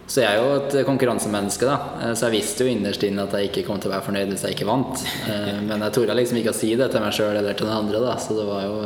så 0.09 0.23
jeg 0.23 0.29
er 0.33 0.39
jo 0.41 0.53
et 0.57 0.75
konkurransemenneske, 0.87 1.67
da. 1.69 1.75
Eh, 2.01 2.13
så 2.17 2.27
jeg 2.27 2.39
visste 2.39 2.65
jo 2.65 2.73
innerst 2.73 3.03
inne 3.05 3.27
at 3.27 3.35
jeg 3.37 3.51
ikke 3.51 3.67
kom 3.67 3.81
til 3.81 3.91
å 3.91 3.93
være 3.93 4.07
fornøyd 4.07 4.31
hvis 4.33 4.45
jeg 4.47 4.55
ikke 4.57 4.69
vant. 4.69 5.03
Eh, 5.29 5.59
men 5.69 5.85
jeg 5.85 5.95
torde 5.99 6.15
liksom 6.17 6.39
ikke 6.41 6.53
å 6.53 6.57
si 6.57 6.71
det 6.79 6.89
til 6.89 7.03
meg 7.05 7.13
sjøl 7.13 7.37
eller 7.37 7.57
til 7.57 7.69
den 7.69 7.75
andre, 7.75 8.01
da. 8.01 8.15
Så 8.21 8.37
det 8.37 8.45
var 8.49 8.65
jo 8.65 8.77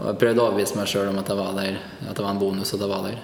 Jeg 0.00 0.16
prøvde 0.16 0.40
å 0.40 0.46
overbevise 0.48 0.78
meg 0.78 0.88
sjøl 0.88 1.10
om 1.10 1.18
at 1.20 1.28
jeg 1.28 1.36
var 1.36 1.56
der, 1.58 1.74
at 2.08 2.16
det 2.16 2.22
var 2.24 2.30
en 2.32 2.38
bonus 2.40 2.70
at 2.72 2.80
jeg 2.80 2.88
var 2.88 3.02
der. 3.04 3.18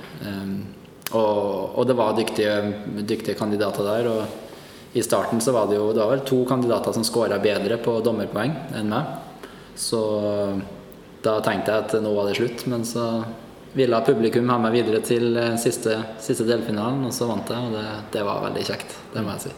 Og, 1.16 1.78
og 1.78 1.86
det 1.88 1.94
var 1.96 2.18
dyktige, 2.18 2.56
dyktige, 3.00 3.36
kandidater 3.38 3.86
der. 3.86 4.08
Og 4.10 4.98
i 5.00 5.04
starten 5.06 5.40
så 5.40 5.54
var 5.56 5.70
det 5.70 5.78
jo 5.78 5.86
det 5.96 6.02
var 6.02 6.12
vel 6.12 6.26
to 6.28 6.42
kandidater 6.44 6.92
som 6.92 7.06
scora 7.06 7.38
bedre 7.40 7.78
på 7.80 7.96
dommerpoeng 8.04 8.52
enn 8.76 8.92
meg. 8.92 9.08
Så 9.72 10.02
da 11.24 11.38
tenkte 11.40 11.72
jeg 11.72 11.86
at 11.86 11.96
nå 12.04 12.12
var 12.12 12.28
det 12.28 12.36
slutt, 12.42 12.66
men 12.68 12.84
så 12.84 13.06
ville 13.76 14.00
publikum 14.00 14.48
ha 14.48 14.56
meg 14.60 14.72
videre 14.78 15.02
til 15.04 15.36
eh, 15.36 15.54
siste, 15.60 15.98
siste 16.22 16.46
delfinalen, 16.48 17.04
og 17.04 17.12
så 17.12 17.28
vant 17.28 17.50
jeg, 17.52 17.68
og 17.68 17.74
det, 17.76 17.84
det, 18.14 18.22
var 18.24 18.44
veldig 18.46 18.64
kjekt. 18.64 18.94
Det 19.12 19.24
må 19.24 19.34
jeg 19.34 19.46
si. 19.46 19.52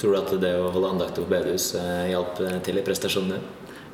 Tror 0.00 0.14
du 0.14 0.20
at 0.22 0.32
det 0.40 0.54
å 0.56 0.70
holde 0.72 0.94
andakter 0.94 1.24
på 1.24 1.32
bedehus 1.34 1.74
eh, 1.80 2.06
hjalp 2.14 2.40
eh, 2.46 2.56
til 2.64 2.80
i 2.80 2.86
prestasjonene? 2.86 3.42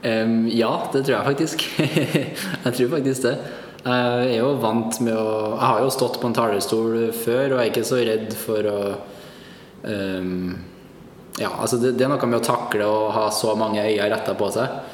Um, 0.01 0.47
ja, 0.49 0.71
det 0.95 1.03
tror 1.03 1.17
jeg 1.17 1.27
faktisk. 1.27 1.65
jeg 2.65 2.77
tror 2.77 2.93
faktisk 2.95 3.27
det. 3.27 3.35
Jeg 3.81 4.31
er 4.31 4.39
jo 4.39 4.55
vant 4.61 4.99
med 5.01 5.17
å 5.17 5.29
Jeg 5.55 5.65
har 5.65 5.79
jo 5.81 5.93
stått 5.93 6.19
på 6.21 6.29
en 6.29 6.37
talerstol 6.37 6.97
før, 7.17 7.45
og 7.51 7.59
jeg 7.59 7.61
er 7.65 7.71
ikke 7.73 7.85
så 7.89 8.01
redd 8.05 8.35
for 8.37 8.71
å 8.71 8.79
um, 9.83 10.55
Ja, 11.41 11.51
altså 11.51 11.81
det, 11.81 11.95
det, 11.97 12.05
er 12.05 12.13
noe 12.13 12.31
med 12.31 12.41
å 12.43 12.45
takle 12.45 12.87
å 12.87 13.07
ha 13.17 13.27
så 13.33 13.55
mange 13.59 13.83
øyne 13.83 14.09
retta 14.13 14.37
på 14.39 14.51
seg. 14.55 14.90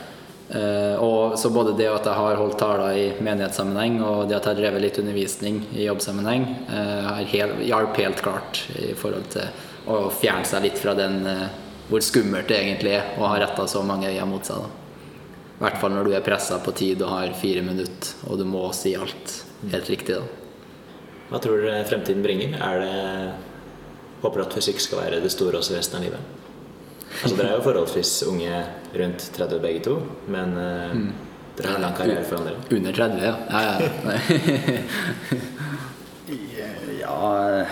Eh, 0.49 1.03
og 1.03 1.39
så 1.39 1.51
både 1.51 1.75
det 1.75 1.89
at 1.91 2.07
jeg 2.07 2.15
har 2.15 2.39
holdt 2.39 2.59
taler 2.61 2.95
i 2.95 3.07
menighetssammenheng, 3.19 3.99
og 4.07 4.29
det 4.29 4.37
at 4.39 4.47
jeg 4.47 4.53
har 4.53 4.61
drevet 4.61 4.85
litt 4.85 5.01
undervisning 5.03 5.61
i 5.75 5.89
jobbsammenheng, 5.89 6.47
eh, 6.71 7.11
helt, 7.33 7.63
hjalp 7.67 7.99
helt 7.99 8.23
klart 8.23 8.63
i 8.79 8.93
forhold 8.95 9.27
til 9.35 9.91
å 9.91 10.07
fjerne 10.15 10.47
seg 10.47 10.69
litt 10.69 10.79
fra 10.79 10.95
den 10.99 11.19
eh, 11.27 11.47
hvor 11.91 12.03
skummelt 12.03 12.49
det 12.51 12.61
egentlig 12.61 12.97
er 12.99 13.19
å 13.19 13.27
ha 13.31 13.41
retta 13.43 13.67
så 13.71 13.83
mange 13.87 14.11
øyne 14.11 14.31
mot 14.31 14.47
seg. 14.47 14.71
I 15.57 15.65
hvert 15.65 15.79
fall 15.81 15.95
når 15.95 16.09
du 16.09 16.15
er 16.15 16.25
pressa 16.25 16.59
på 16.63 16.75
tid 16.77 17.03
og 17.03 17.15
har 17.15 17.37
fire 17.39 17.63
minutter, 17.67 18.15
og 18.29 18.39
du 18.39 18.47
må 18.47 18.65
si 18.77 18.95
alt 18.99 19.39
helt 19.73 19.91
riktig. 19.91 20.19
da. 20.19 20.27
Hva 21.31 21.43
tror 21.43 21.63
dere 21.63 21.87
fremtiden 21.89 22.23
bringer? 22.23 22.59
Er 22.63 22.83
det 22.83 22.97
Håper 24.17 24.41
du 24.41 24.47
at 24.47 24.55
fysikk 24.57 24.81
skal 24.81 25.03
være 25.03 25.19
det 25.21 25.31
store 25.31 25.59
også 25.61 25.75
resten 25.77 25.99
av 25.99 26.07
livet? 26.07 26.46
Altså 27.23 27.37
Dere 27.37 27.49
er 27.49 27.57
jo 27.57 27.65
forholdsvis 27.65 28.13
unge, 28.29 28.63
rundt 28.97 29.31
30 29.37 29.61
begge 29.63 29.81
to, 29.87 29.97
men 30.29 30.55
uh, 30.57 30.93
mm. 30.93 31.11
dere 31.59 31.73
har 31.73 31.83
lang 31.83 31.97
karriere 31.97 32.25
foran 32.29 32.51
dere. 32.51 32.59
Under 32.77 32.93
30, 32.93 33.23
ja. 33.25 33.35
Ja, 33.51 33.61
ja. 33.65 33.77
ja 37.03 37.67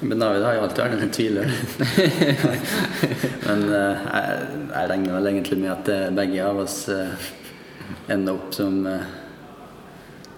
men 0.00 0.18
David 0.18 0.42
har 0.42 0.54
jo 0.56 0.60
alltid 0.64 0.80
vært 0.80 1.02
en 1.04 1.10
tviler. 1.12 1.50
men 3.48 3.66
uh, 3.68 4.06
jeg, 4.06 4.38
jeg, 4.70 4.86
regner 4.94 5.16
vel 5.18 5.28
egentlig 5.34 5.58
med 5.60 5.72
at 5.74 5.90
uh, 5.92 6.06
begge 6.16 6.46
av 6.46 6.62
oss 6.62 6.78
ender 8.10 8.32
opp 8.32 8.54
som, 8.56 8.80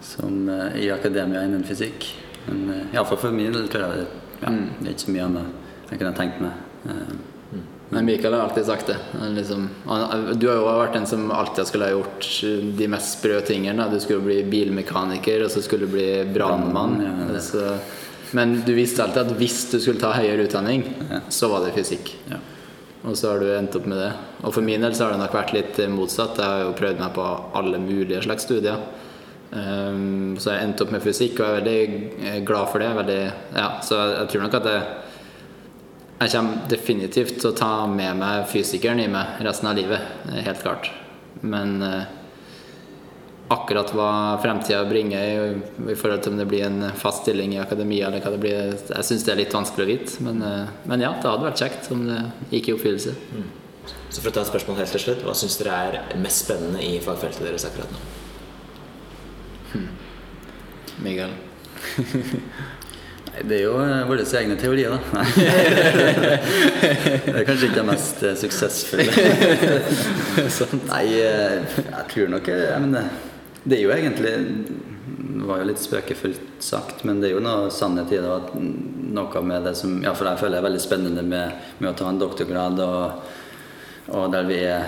som 0.03 0.51
i 0.75 0.91
akademia 0.91 1.45
innen 1.47 1.63
fysikk. 1.69 2.09
Men 2.49 2.65
uh, 2.73 2.81
iallfall 2.91 3.23
for 3.23 3.37
min 3.37 3.55
del 3.55 3.71
tror 3.71 3.87
jeg 3.87 4.03
det, 4.03 4.23
ja, 4.43 4.51
mm. 4.51 4.65
det 4.81 4.89
er 4.89 4.97
ikke 4.97 5.07
så 5.07 5.15
mye 5.15 5.29
annet 5.29 5.93
jeg 5.93 6.01
kunne 6.01 6.17
tenkt 6.17 6.43
meg. 6.43 7.32
Men 7.93 8.07
Mikael 8.09 8.33
har 8.33 8.47
alltid 8.47 8.65
sagt 8.67 8.87
det. 8.87 8.97
Liksom, 9.35 9.67
du 10.41 10.47
har 10.49 10.57
jo 10.57 10.65
vært 10.65 10.95
den 10.97 11.07
som 11.09 11.27
alltid 11.35 11.69
skulle 11.69 11.91
ha 11.91 11.93
gjort 11.93 12.29
de 12.79 12.87
mest 12.89 13.19
sprø 13.19 13.41
tingene. 13.45 13.85
Du 13.93 13.99
skulle 14.01 14.25
bli 14.25 14.39
bilmekaniker, 14.49 15.45
og 15.45 15.53
så 15.53 15.61
skulle 15.65 15.85
du 15.85 15.93
bli 15.93 16.07
brannmann. 16.33 16.97
Ja, 17.05 17.75
men 18.33 18.55
du 18.65 18.73
visste 18.73 19.05
alltid 19.05 19.27
at 19.27 19.37
hvis 19.37 19.59
du 19.75 19.77
skulle 19.77 20.01
ta 20.01 20.15
høyere 20.17 20.47
utdanning, 20.47 20.87
så 21.29 21.53
var 21.53 21.67
det 21.67 21.75
fysikk. 21.77 22.15
Ja. 22.31 22.41
Og 23.03 23.17
så 23.19 23.33
har 23.33 23.43
du 23.43 23.51
endt 23.53 23.77
opp 23.77 23.85
med 23.91 24.01
det. 24.01 24.11
Og 24.41 24.55
for 24.57 24.65
min 24.65 24.81
del 24.81 24.97
så 24.97 25.05
har 25.05 25.13
det 25.13 25.21
nok 25.21 25.37
vært 25.37 25.53
litt 25.53 25.85
motsatt. 25.93 26.41
Jeg 26.41 26.49
har 26.49 26.65
jo 26.65 26.75
prøvd 26.79 27.03
meg 27.03 27.13
på 27.17 27.29
alle 27.61 27.81
mulige 27.83 28.25
slags 28.25 28.49
studier. 28.49 28.81
Um, 29.53 30.39
så 30.41 30.55
jeg 30.55 30.65
endte 30.65 30.87
opp 30.87 30.95
med 30.95 31.05
fysikk 31.05 31.43
og 31.43 31.45
er 31.45 31.59
veldig 31.61 32.45
glad 32.49 32.71
for 32.73 32.81
det. 32.81 32.93
Veldig, 33.03 33.23
ja, 33.59 33.69
så 33.85 34.01
jeg 34.15 34.31
tror 34.33 34.47
nok 34.47 34.61
at 34.63 34.69
det 34.71 34.79
jeg 36.23 36.33
kommer 36.37 36.67
definitivt 36.71 37.39
til 37.41 37.51
å 37.51 37.57
ta 37.57 37.71
med 37.91 38.19
meg 38.21 38.49
fysikeren 38.51 39.01
i 39.03 39.09
meg 39.11 39.41
resten 39.45 39.71
av 39.71 39.79
livet. 39.79 40.11
Helt 40.47 40.63
klart. 40.63 40.91
Men 41.43 41.81
eh, 41.83 42.03
akkurat 43.53 43.91
hva 43.97 44.11
fremtida 44.43 44.85
bringer 44.89 45.25
i, 45.89 45.97
forhold 45.97 46.23
til 46.23 46.35
om 46.35 46.39
det 46.41 46.47
blir 46.51 46.67
en 46.67 46.91
fast 46.99 47.25
stilling 47.25 47.57
i 47.57 47.61
akademia 47.63 48.09
eller 48.09 48.23
hva 48.25 48.35
det 48.35 48.43
blir, 48.43 48.77
jeg 48.77 49.09
syns 49.09 49.27
det 49.27 49.35
er 49.35 49.41
litt 49.43 49.57
vanskelig 49.57 49.87
å 49.87 49.91
vite. 49.91 50.27
Men, 50.27 50.43
eh, 50.47 50.71
men, 50.85 51.05
ja, 51.05 51.15
det 51.17 51.29
hadde 51.29 51.49
vært 51.49 51.65
kjekt 51.65 51.91
om 51.95 52.07
det 52.09 52.21
gikk 52.55 52.71
i 52.71 52.77
oppfyllelse. 52.77 53.17
Mm. 53.33 53.49
Så 54.13 54.21
for 54.21 54.31
å 54.31 54.35
ta 54.37 54.45
et 54.45 54.53
spørsmål 54.53 54.79
helt 54.79 54.95
til 54.95 55.03
slutt, 55.03 55.25
Hva 55.27 55.35
syns 55.37 55.59
dere 55.59 55.79
er 55.87 56.21
mest 56.21 56.45
spennende 56.45 56.85
i 56.85 57.01
fagfeltet 57.03 57.49
deres 57.49 57.67
akkurat 57.67 57.91
nå? 57.91 58.05
Hmm. 59.73 59.89
Miguel. 61.03 61.35
Det 63.33 63.57
er 63.57 63.63
jo 63.65 63.77
eh, 63.81 64.03
våre 64.05 64.25
egne 64.39 64.59
teorier, 64.61 64.93
da. 64.93 65.23
det 66.83 67.33
er 67.33 67.47
kanskje 67.49 67.71
ikke 67.71 67.79
det 67.79 67.85
mest 67.89 68.19
eh, 68.29 68.35
suksessfulle. 68.37 69.07
Nei, 70.91 71.05
eh, 71.17 71.79
jeg 71.79 72.05
tror 72.11 72.33
nok 72.35 72.51
jeg 72.53 72.83
mener, 72.85 73.09
Det 73.65 73.79
er 73.79 73.83
jo 73.87 73.95
egentlig 73.95 74.33
Det 74.37 75.47
var 75.49 75.63
jo 75.63 75.69
litt 75.71 75.81
spøkefullt 75.81 76.61
sagt, 76.61 77.07
men 77.09 77.23
det 77.23 77.31
er 77.31 77.39
jo 77.39 77.45
noe 77.47 77.71
sannhet 77.73 78.13
i 78.13 78.21
det. 78.21 78.35
At 78.37 78.53
noe 78.53 79.43
med 79.49 79.65
det 79.65 79.73
som 79.81 79.97
ja, 80.05 80.13
for 80.13 80.29
jeg 80.29 80.41
føler 80.43 80.61
er 80.61 80.67
veldig 80.69 80.83
spennende 80.85 81.25
med, 81.25 81.73
med 81.81 81.89
å 81.89 81.97
ta 81.97 82.11
en 82.13 82.21
doktorgrad, 82.21 82.83
og, 82.85 84.13
og 84.13 84.29
der 84.35 84.45
vi 84.49 84.61
er 84.61 84.85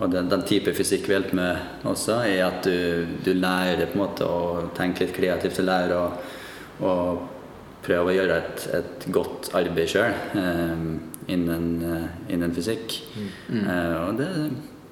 og 0.00 0.10
den, 0.10 0.26
den, 0.26 0.42
type 0.42 0.72
fysikk 0.74 1.04
vi 1.06 1.14
hjelper 1.14 1.36
med 1.38 1.84
også, 1.86 2.16
er 2.26 2.40
at 2.48 2.64
du, 2.66 3.04
du 3.22 3.30
lærer 3.36 3.84
på 3.86 3.94
en 3.94 4.02
måte 4.02 4.26
å 4.26 4.64
tenke 4.74 5.04
litt 5.04 5.14
kreativt. 5.14 5.60
Du 5.60 5.68
lærer 5.68 5.94
å 5.94 6.06
og 6.82 7.24
prøve 7.84 8.10
å 8.10 8.14
gjøre 8.16 8.38
et, 8.40 8.66
et 8.78 9.06
godt 9.12 9.50
arbeid 9.56 9.90
sjøl 9.92 10.14
eh, 10.40 10.86
innen, 11.34 11.66
eh, 11.84 12.06
innen, 12.32 12.54
fysikk. 12.56 12.96
Mm. 13.48 13.60
Eh, 13.60 13.96
og 14.00 14.20
det, 14.20 14.30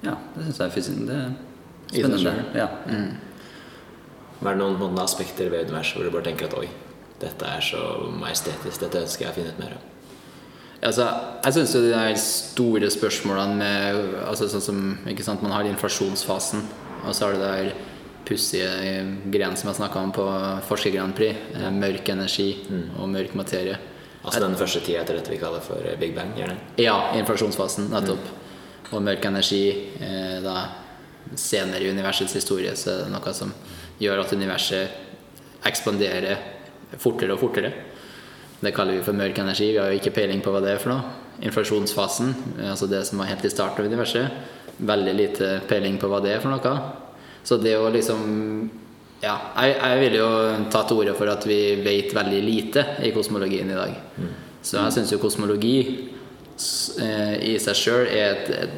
ja, 0.05 0.17
det 0.35 0.47
syns 0.47 0.61
jeg 0.61 0.69
er 0.69 0.75
det 1.07 1.17
er 1.19 2.17
spennende. 2.17 2.35
Ja. 2.57 2.67
Mm. 2.87 3.09
Er 4.43 4.49
det 4.49 4.59
noen, 4.59 4.77
noen, 4.79 4.99
aspekter 4.99 5.49
ved 5.51 5.69
universet 5.69 5.97
hvor 5.97 6.07
du 6.07 6.13
bare 6.13 6.27
tenker 6.27 6.49
at 6.49 6.57
oi, 6.59 6.67
dette 7.21 7.47
er 7.47 7.63
så 7.63 7.81
majestetisk, 8.19 8.81
dette 8.81 9.03
ønsker 9.05 9.27
jeg 9.27 9.33
å 9.33 9.37
finne 9.37 9.55
ut 9.55 9.63
mer 9.63 9.75
om? 9.77 9.89
Altså, 10.83 11.05
jeg 11.45 11.55
syns 11.55 11.73
de 11.77 11.91
der 11.93 12.17
store 12.19 12.89
spørsmålene 12.91 13.55
med 13.55 14.15
altså, 14.25 14.49
Sånn 14.51 14.65
som 14.65 14.79
sant, 15.23 15.45
man 15.45 15.53
har 15.55 15.69
inflasjonsfasen, 15.69 16.65
og 17.05 17.15
så 17.15 17.29
har 17.29 17.37
du 17.37 17.39
det 17.39 17.51
der 17.53 17.92
pussige 18.25 18.69
gren 19.31 19.57
som 19.57 19.69
jeg 19.69 19.79
snakka 19.79 19.99
om 19.99 20.11
på 20.15 20.25
Forsker 20.67 20.93
Grand 20.95 21.15
Prix. 21.15 21.35
Ja. 21.53 21.67
Eh, 21.67 21.75
mørk 21.75 22.09
energi 22.13 22.47
mm. 22.69 22.85
og 22.99 23.09
mørk 23.11 23.35
materie. 23.39 23.79
Altså 24.23 24.39
den 24.39 24.55
første 24.55 24.79
tida 24.83 25.01
etter 25.01 25.19
dette 25.19 25.33
vi 25.33 25.39
kaller 25.41 25.63
for 25.63 25.83
eh, 25.83 25.97
Big 25.99 26.15
Bang? 26.15 26.31
Gjerne. 26.37 26.57
Ja, 26.81 26.95
inflasjonsfasen, 27.19 27.89
nettopp. 27.91 28.23
Mm. 28.23 28.93
Og 28.93 29.05
mørk 29.09 29.25
energi 29.27 29.63
eh, 29.99 30.37
da 30.43 30.57
senere 31.39 31.83
i 31.83 31.91
universets 31.91 32.35
historie 32.37 32.75
så 32.77 32.91
er 32.93 33.05
det 33.05 33.13
noe 33.13 33.33
som 33.35 33.53
gjør 34.01 34.23
at 34.23 34.33
universet 34.35 35.65
ekspanderer 35.67 36.37
fortere 36.99 37.35
og 37.35 37.41
fortere. 37.41 37.71
Det 38.63 38.71
kaller 38.75 38.99
vi 38.99 39.05
for 39.05 39.17
mørk 39.17 39.39
energi. 39.43 39.71
Vi 39.73 39.79
har 39.81 39.91
jo 39.91 39.99
ikke 39.99 40.13
peiling 40.15 40.43
på 40.43 40.51
hva 40.53 40.61
det 40.63 40.75
er 40.75 40.81
for 40.81 40.93
noe. 40.93 41.19
Inflasjonsfasen, 41.43 42.29
altså 42.69 42.87
det 42.87 43.01
som 43.07 43.19
var 43.19 43.31
helt 43.31 43.43
i 43.43 43.51
starten 43.51 43.81
av 43.81 43.89
universet, 43.89 44.43
veldig 44.77 45.15
lite 45.17 45.49
peiling 45.67 45.97
på 45.99 46.07
hva 46.11 46.21
det 46.23 46.35
er 46.35 46.43
for 46.43 46.53
noe. 46.53 47.02
Så 47.43 47.59
det 47.61 47.75
å 47.77 47.91
liksom 47.93 48.23
Ja, 49.23 49.37
jeg, 49.55 49.75
jeg 49.79 49.99
vil 50.01 50.17
jo 50.19 50.29
ta 50.71 50.81
til 50.87 50.99
orde 50.99 51.13
for 51.15 51.31
at 51.31 51.45
vi 51.47 51.59
vet 51.83 52.11
veldig 52.15 52.41
lite 52.43 52.83
i 53.07 53.13
kosmologien 53.15 53.69
i 53.71 53.77
dag. 53.77 53.93
Mm. 54.19 54.33
Så 54.63 54.79
jeg 54.79 54.95
syns 54.97 55.13
jo 55.13 55.19
kosmologi 55.21 55.77
eh, 57.03 57.35
i 57.51 57.53
seg 57.59 57.79
sjøl 57.79 58.07
er 58.07 58.33
et, 58.33 58.51
et, 58.65 58.77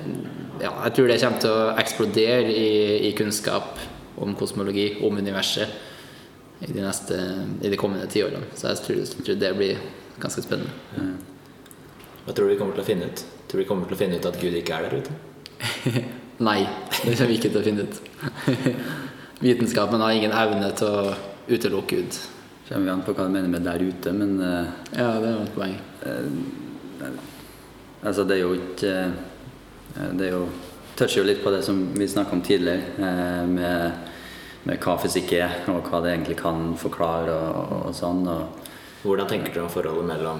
Ja, 0.62 0.71
jeg 0.86 0.93
tror 0.95 1.10
det 1.10 1.17
kommer 1.23 1.41
til 1.43 1.51
å 1.51 1.73
eksplodere 1.82 2.54
i, 2.54 2.69
i 3.10 3.12
kunnskap 3.17 3.82
om 4.21 4.36
kosmologi, 4.39 4.86
om 5.04 5.17
universet, 5.19 5.73
i 6.63 6.69
de, 6.71 6.80
neste, 6.80 7.17
i 7.60 7.69
de 7.69 7.78
kommende 7.78 8.08
tiårene. 8.08 8.47
Så 8.56 8.69
jeg 8.69 8.84
tror, 8.86 9.01
jeg 9.01 9.25
tror, 9.25 9.39
det 9.41 9.54
blir 9.58 9.82
ganske 10.21 10.45
spennende. 10.45 10.71
Mm. 10.95 11.17
Hva 12.25 12.34
tror 12.34 12.47
du 12.47 12.54
vi 12.54 12.60
kommer 12.62 12.78
til 12.78 12.86
å 12.86 12.88
finne 12.88 13.10
ut? 13.12 13.25
Tror 13.49 13.60
du 13.60 13.63
vi 13.65 13.67
kommer 13.69 13.89
til 13.89 13.97
å 13.97 13.99
finne 13.99 14.21
ut 14.21 14.30
at 14.30 14.39
Gud 14.39 14.56
ikke 14.56 14.78
er 14.78 14.88
der 14.88 15.04
ute? 15.04 16.13
Nei, 16.38 16.65
det 17.06 17.15
kommer 17.15 17.32
vi 17.32 17.38
ikke 17.38 17.50
til 17.54 17.62
å 17.62 17.63
finne 17.63 17.86
ut. 17.88 18.00
Vitenskapen 19.45 20.02
har 20.04 20.15
ingen 20.15 20.34
evne 20.36 20.67
til 20.76 20.91
å 20.91 21.13
utelukke 21.48 22.02
Gud. 22.02 22.17
Kommer 22.67 22.88
vi 22.88 22.91
an 22.91 23.04
på 23.06 23.13
hva 23.13 23.28
du 23.28 23.32
mener 23.32 23.48
med 23.48 23.63
'der 23.63 23.84
ute', 23.86 24.12
men 24.12 24.39
uh, 24.41 24.65
Ja, 24.91 25.19
det 25.21 25.30
er 25.30 25.43
et 25.43 25.54
poeng. 25.56 25.76
Uh, 26.04 27.08
altså, 28.04 28.24
det 28.24 28.36
er 28.36 28.41
jo 28.41 28.54
ikke 28.54 29.13
uh, 29.95 30.12
Det 30.17 30.28
er 30.28 30.32
jo 30.34 30.48
toucher 30.98 31.21
jo 31.21 31.28
litt 31.28 31.43
på 31.43 31.52
det 31.52 31.62
som 31.63 31.80
vi 31.93 32.08
snakka 32.08 32.32
om 32.32 32.41
tidligere, 32.41 32.82
med, 33.48 33.91
med, 34.63 34.78
hva 34.80 34.95
fysikk 34.98 35.34
er, 35.34 35.56
og 35.67 35.88
hva 35.89 36.02
det 36.04 36.13
egentlig 36.13 36.38
kan 36.39 36.76
forklare 36.80 37.32
og, 37.32 37.88
og 37.88 37.95
sånn. 37.95 38.28
Og, 38.28 38.71
Hvordan 39.04 39.28
tenker 39.28 39.54
du 39.54 39.60
om 39.62 39.69
forholdet 39.69 40.08
mellom, 40.08 40.39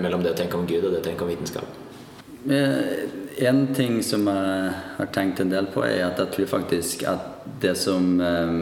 mellom 0.00 0.22
det 0.22 0.32
å 0.32 0.36
tenke 0.38 0.56
om 0.56 0.66
Gud 0.68 0.84
og 0.84 0.92
det 0.92 1.00
å 1.00 1.06
tenke 1.08 1.24
om 1.24 1.32
vitenskap? 1.32 1.80
En 3.36 3.66
ting 3.74 4.02
som 4.02 4.28
jeg 4.30 4.74
har 4.96 5.08
tenkt 5.14 5.40
en 5.42 5.50
del 5.50 5.66
på, 5.72 5.82
er 5.82 6.04
at 6.06 6.20
jeg 6.22 6.30
tror 6.34 6.50
faktisk 6.60 7.02
at 7.10 7.46
det 7.62 7.74
som 7.78 8.20
eh, 8.22 8.58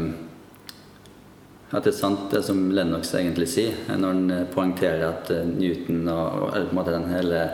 At 1.72 1.86
det 1.86 1.94
er 1.94 1.96
sant, 1.96 2.26
det 2.28 2.42
som 2.44 2.66
Lennox 2.68 3.14
egentlig 3.16 3.46
sier, 3.48 3.76
når 3.88 4.08
han 4.12 4.30
eh, 4.30 4.48
poengterer 4.52 5.04
at 5.08 5.30
eh, 5.32 5.44
Newton 5.48 6.08
og, 6.08 6.50
eller 6.54 6.68
på 6.68 6.74
en 6.74 6.80
måte 6.80 6.96
den 6.96 7.12
hele 7.12 7.44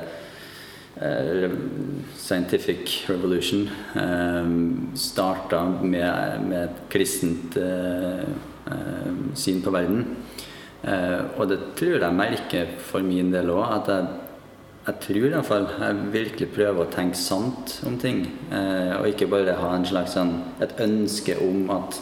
scientific 2.18 3.04
revolution 3.06 3.68
starta 4.98 5.60
med, 5.78 6.42
med 6.42 6.64
et 6.64 6.80
kristent 6.90 7.54
syn 9.38 9.60
på 9.62 9.70
verden. 9.70 10.02
og 11.36 11.44
det 11.52 11.60
tror 11.78 12.02
jeg 12.02 12.18
merker 12.18 12.74
for 12.82 13.06
min 13.06 13.30
del 13.30 13.52
òg, 13.54 13.62
at 13.76 13.92
jeg 13.94 14.27
jeg 14.88 15.00
tror 15.04 15.24
iallfall 15.28 15.66
jeg 15.68 16.04
virkelig 16.14 16.46
prøver 16.54 16.80
å 16.80 16.92
tenke 16.92 17.18
sant 17.20 17.74
om 17.84 17.98
ting. 18.00 18.22
Eh, 18.48 18.94
og 18.96 19.08
ikke 19.10 19.28
bare 19.28 19.58
ha 19.58 19.72
en 19.76 19.84
slags 19.88 20.14
sånn, 20.16 20.32
et 20.64 20.72
ønske 20.80 21.36
om 21.44 21.68
at 21.74 21.98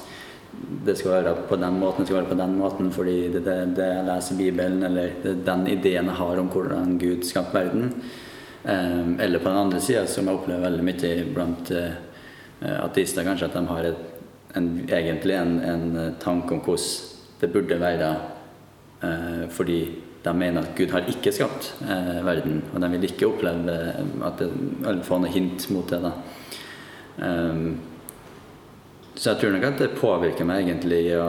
det 0.86 0.94
skal 0.96 1.16
være 1.16 1.32
på 1.50 1.58
den 1.60 1.80
måten, 1.80 2.04
det 2.04 2.08
skal 2.08 2.20
være 2.20 2.30
på 2.30 2.38
den 2.38 2.54
måten 2.56 2.92
fordi 2.94 3.16
det 3.34 3.42
det, 3.44 3.56
det 3.76 3.88
jeg 3.90 4.06
leser 4.06 4.38
Bibelen, 4.38 4.86
eller 4.86 5.18
det 5.24 5.34
den 5.48 5.66
ideen 5.72 6.12
jeg 6.12 6.20
har 6.20 6.40
om 6.40 6.52
hvordan 6.52 6.94
Gud 7.02 7.26
skapte 7.26 7.58
verden. 7.58 7.90
Eh, 8.62 9.02
eller 9.26 9.42
på 9.42 9.50
den 9.50 9.62
andre 9.64 9.82
sida, 9.82 10.06
som 10.06 10.30
jeg 10.30 10.38
opplever 10.38 10.68
veldig 10.68 10.86
mye 10.86 11.12
blant 11.34 11.74
eh, 11.74 11.98
ateister, 12.84 13.26
kanskje, 13.26 13.50
at 13.50 13.58
de 13.58 13.66
har 13.72 13.90
et, 13.90 14.08
en, 14.56 14.72
egentlig 14.86 15.40
en, 15.40 15.58
en 15.74 16.16
tanke 16.22 16.54
om 16.54 16.62
hvordan 16.62 17.14
det 17.42 17.52
burde 17.52 17.82
være 17.82 18.14
eh, 19.04 19.48
fordi 19.52 19.80
de 20.26 20.32
mener 20.36 20.64
at 20.64 20.74
Gud 20.78 20.90
har 20.94 21.06
ikke 21.10 21.32
skapt 21.34 21.72
eh, 21.86 22.16
verden, 22.26 22.62
og 22.72 22.80
de 22.82 22.90
vil 22.94 23.06
ikke 23.08 23.28
oppleve 23.28 23.76
at 24.26 24.40
det, 24.42 24.48
eller 24.82 25.04
få 25.06 25.20
noe 25.22 25.30
hint 25.32 25.68
mot 25.74 25.86
det. 25.90 26.02
da. 26.02 26.16
Um, 27.16 27.68
så 29.16 29.30
jeg 29.30 29.40
tror 29.40 29.54
nok 29.54 29.64
at 29.64 29.78
det 29.80 29.94
påvirker 29.96 30.44
meg 30.44 30.66
egentlig 30.66 31.04
å, 31.16 31.28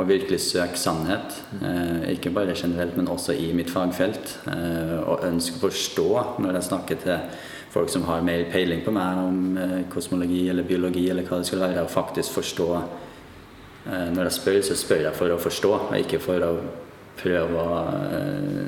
å 0.00 0.04
virkelig 0.08 0.38
søke 0.46 0.80
sannhet. 0.80 1.42
Eh, 1.60 2.14
ikke 2.14 2.32
bare 2.32 2.54
generelt, 2.56 2.96
men 2.96 3.10
også 3.12 3.36
i 3.36 3.50
mitt 3.56 3.72
fagfelt. 3.72 4.38
Eh, 4.48 4.94
og 5.02 5.26
ønske 5.28 5.60
å 5.60 5.66
forstå 5.66 6.08
når 6.40 6.56
jeg 6.56 6.68
snakker 6.70 7.02
til 7.02 7.42
folk 7.74 7.92
som 7.92 8.06
har 8.08 8.24
mer 8.24 8.46
peiling 8.52 8.80
på 8.86 8.94
meg 8.94 9.20
om 9.20 9.58
eh, 9.60 9.76
kosmologi 9.92 10.46
eller 10.48 10.64
biologi 10.64 11.04
eller 11.10 11.26
hva 11.28 11.42
det 11.42 11.50
skal 11.50 11.66
være, 11.66 11.84
og 11.84 11.92
faktisk 11.92 12.38
forstå. 12.38 12.70
Eh, 13.84 14.08
når 14.14 14.30
jeg 14.30 14.36
spør, 14.38 14.60
så 14.64 14.80
spør 14.80 15.06
jeg 15.10 15.18
for 15.20 15.34
å 15.34 15.40
forstå, 15.44 15.74
og 15.90 16.00
ikke 16.00 16.22
for 16.24 16.48
å 16.48 16.52
prøve 17.20 17.60
å 17.60 17.82
eh, 18.08 18.64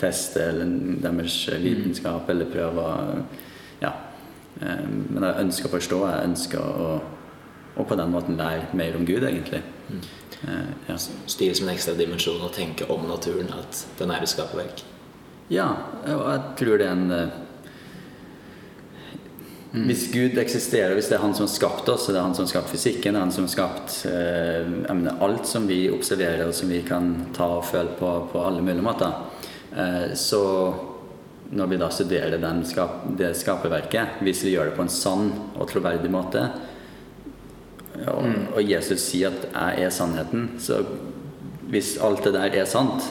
teste 0.00 0.42
eller 0.50 0.72
deres 1.04 1.38
vitenskap, 1.62 2.28
eller 2.28 2.52
prøve 2.52 2.88
å 2.88 2.96
Ja. 3.82 3.92
Eh, 4.60 4.86
men 4.88 5.22
jeg 5.22 5.44
ønsker 5.44 5.68
å 5.68 5.76
forstå. 5.76 6.02
Jeg 6.10 6.28
ønsker 6.32 6.58
å 6.58 6.90
og 7.78 7.86
på 7.86 7.94
den 7.94 8.10
måten 8.10 8.36
lære 8.36 8.74
mer 8.74 8.96
om 8.98 9.04
Gud, 9.06 9.22
egentlig. 9.22 9.62
Mm. 9.88 10.00
Eh, 10.48 10.70
ja. 10.88 10.96
Styre 11.26 11.54
som 11.54 11.68
en 11.68 11.74
ekstra 11.74 11.94
dimensjon 11.94 12.42
og 12.42 12.52
tenke 12.52 12.88
om 12.90 13.04
naturen, 13.06 13.52
at 13.54 13.84
den 14.00 14.10
er 14.10 14.24
et 14.24 14.32
skaperverk. 14.32 14.82
Ja, 15.50 15.68
og 16.02 16.24
jeg 16.26 16.40
tror 16.58 16.80
det 16.80 16.88
er 16.88 16.96
en 16.96 17.12
mm. 19.72 19.86
Hvis 19.86 20.06
Gud 20.12 20.38
eksisterer, 20.38 20.94
hvis 20.96 21.10
det 21.10 21.18
er 21.18 21.24
Han 21.24 21.34
som 21.34 21.46
har 21.46 21.52
skapt 21.52 21.88
oss, 21.88 22.08
og 22.08 22.14
det 22.14 22.20
er 22.20 22.26
Han 22.26 22.36
som 22.36 22.46
har 22.46 22.52
skapt 22.54 22.72
fysikken, 22.72 23.14
det 23.14 23.20
er 23.20 23.26
Han 23.26 23.34
som 23.34 23.46
har 23.46 23.54
skapt 23.54 23.96
eh, 24.10 24.70
mener, 24.88 25.18
alt 25.24 25.46
som 25.46 25.68
vi 25.68 25.82
observerer 25.92 26.46
og 26.46 26.54
som 26.54 26.70
vi 26.72 26.82
kan 26.86 27.10
ta 27.36 27.50
og 27.58 27.66
føle 27.68 27.96
på 27.98 28.14
på 28.32 28.44
alle 28.44 28.62
mulige 28.62 28.86
måter, 28.86 29.12
eh, 29.76 30.14
så 30.14 30.42
når 31.50 31.66
vi 31.66 31.76
da 31.80 31.88
studerer 31.90 32.64
skap, 32.64 33.04
det 33.16 33.36
skaperverket, 33.36 34.20
hvis 34.20 34.44
vi 34.44 34.50
gjør 34.52 34.68
det 34.68 34.76
på 34.76 34.84
en 34.84 34.92
sann 34.92 35.30
og 35.56 35.68
troverdig 35.70 36.10
måte, 36.12 36.42
og, 38.06 38.24
mm. 38.24 38.42
og, 38.54 38.62
Jesus 38.62 39.00
sier 39.00 39.28
at 39.28 39.48
'jeg 39.52 39.84
er 39.84 39.90
sannheten'. 39.90 40.58
Så 40.58 40.84
hvis 41.68 41.98
alt 42.02 42.24
det 42.24 42.34
der 42.34 42.50
er 42.54 42.64
sant, 42.64 43.02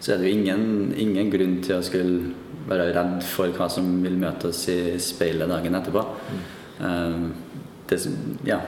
så 0.00 0.12
er 0.12 0.16
det 0.16 0.28
jo 0.28 0.38
ingen, 0.38 0.94
ingen 0.96 1.30
grunn 1.30 1.62
til 1.62 1.78
å 1.78 1.82
skulle 1.82 2.34
være 2.68 2.90
redd 2.96 3.18
for 3.28 3.52
hva 3.56 3.68
som 3.72 3.88
vil 4.04 4.16
møte 4.20 4.50
oss 4.50 4.64
i 4.72 4.96
speilet 5.02 5.50
dagen 5.50 5.78
etterpå. 5.80 6.04
Mm. 6.30 6.42
Uh, 6.80 7.68
det, 7.90 8.00
ja, 8.48 8.60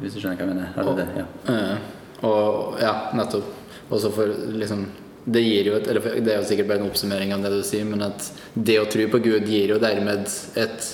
hvis 0.00 0.16
du 0.16 0.20
skjønner 0.22 0.40
hva 0.40 0.46
jeg 0.46 0.52
mener. 0.54 0.82
Og, 0.84 0.98
det, 0.98 1.08
ja. 1.20 1.28
Uh, 1.48 2.26
og 2.28 2.82
ja, 2.82 2.94
nettopp. 3.16 3.50
Også 3.92 4.10
for 4.14 4.30
liksom 4.56 4.86
det 5.24 5.40
gir 5.40 5.70
jo 5.70 5.78
et, 5.78 5.86
eller 5.88 6.18
det 6.20 6.32
er 6.32 6.42
jo 6.42 6.48
sikkert 6.48 6.68
bare 6.68 6.82
en 6.82 6.90
oppsummering 6.90 7.30
av 7.32 7.44
det 7.44 7.52
du 7.54 7.62
sier, 7.64 7.86
men 7.88 8.02
at 8.04 8.26
det 8.52 8.76
å 8.80 8.88
tro 8.92 9.06
på 9.08 9.20
Gud 9.24 9.48
gir 9.48 9.72
jo 9.72 9.80
dermed 9.80 10.28
et 10.60 10.90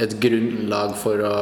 et 0.00 0.14
grunnlag 0.22 0.94
for 0.98 1.20
å 1.24 1.34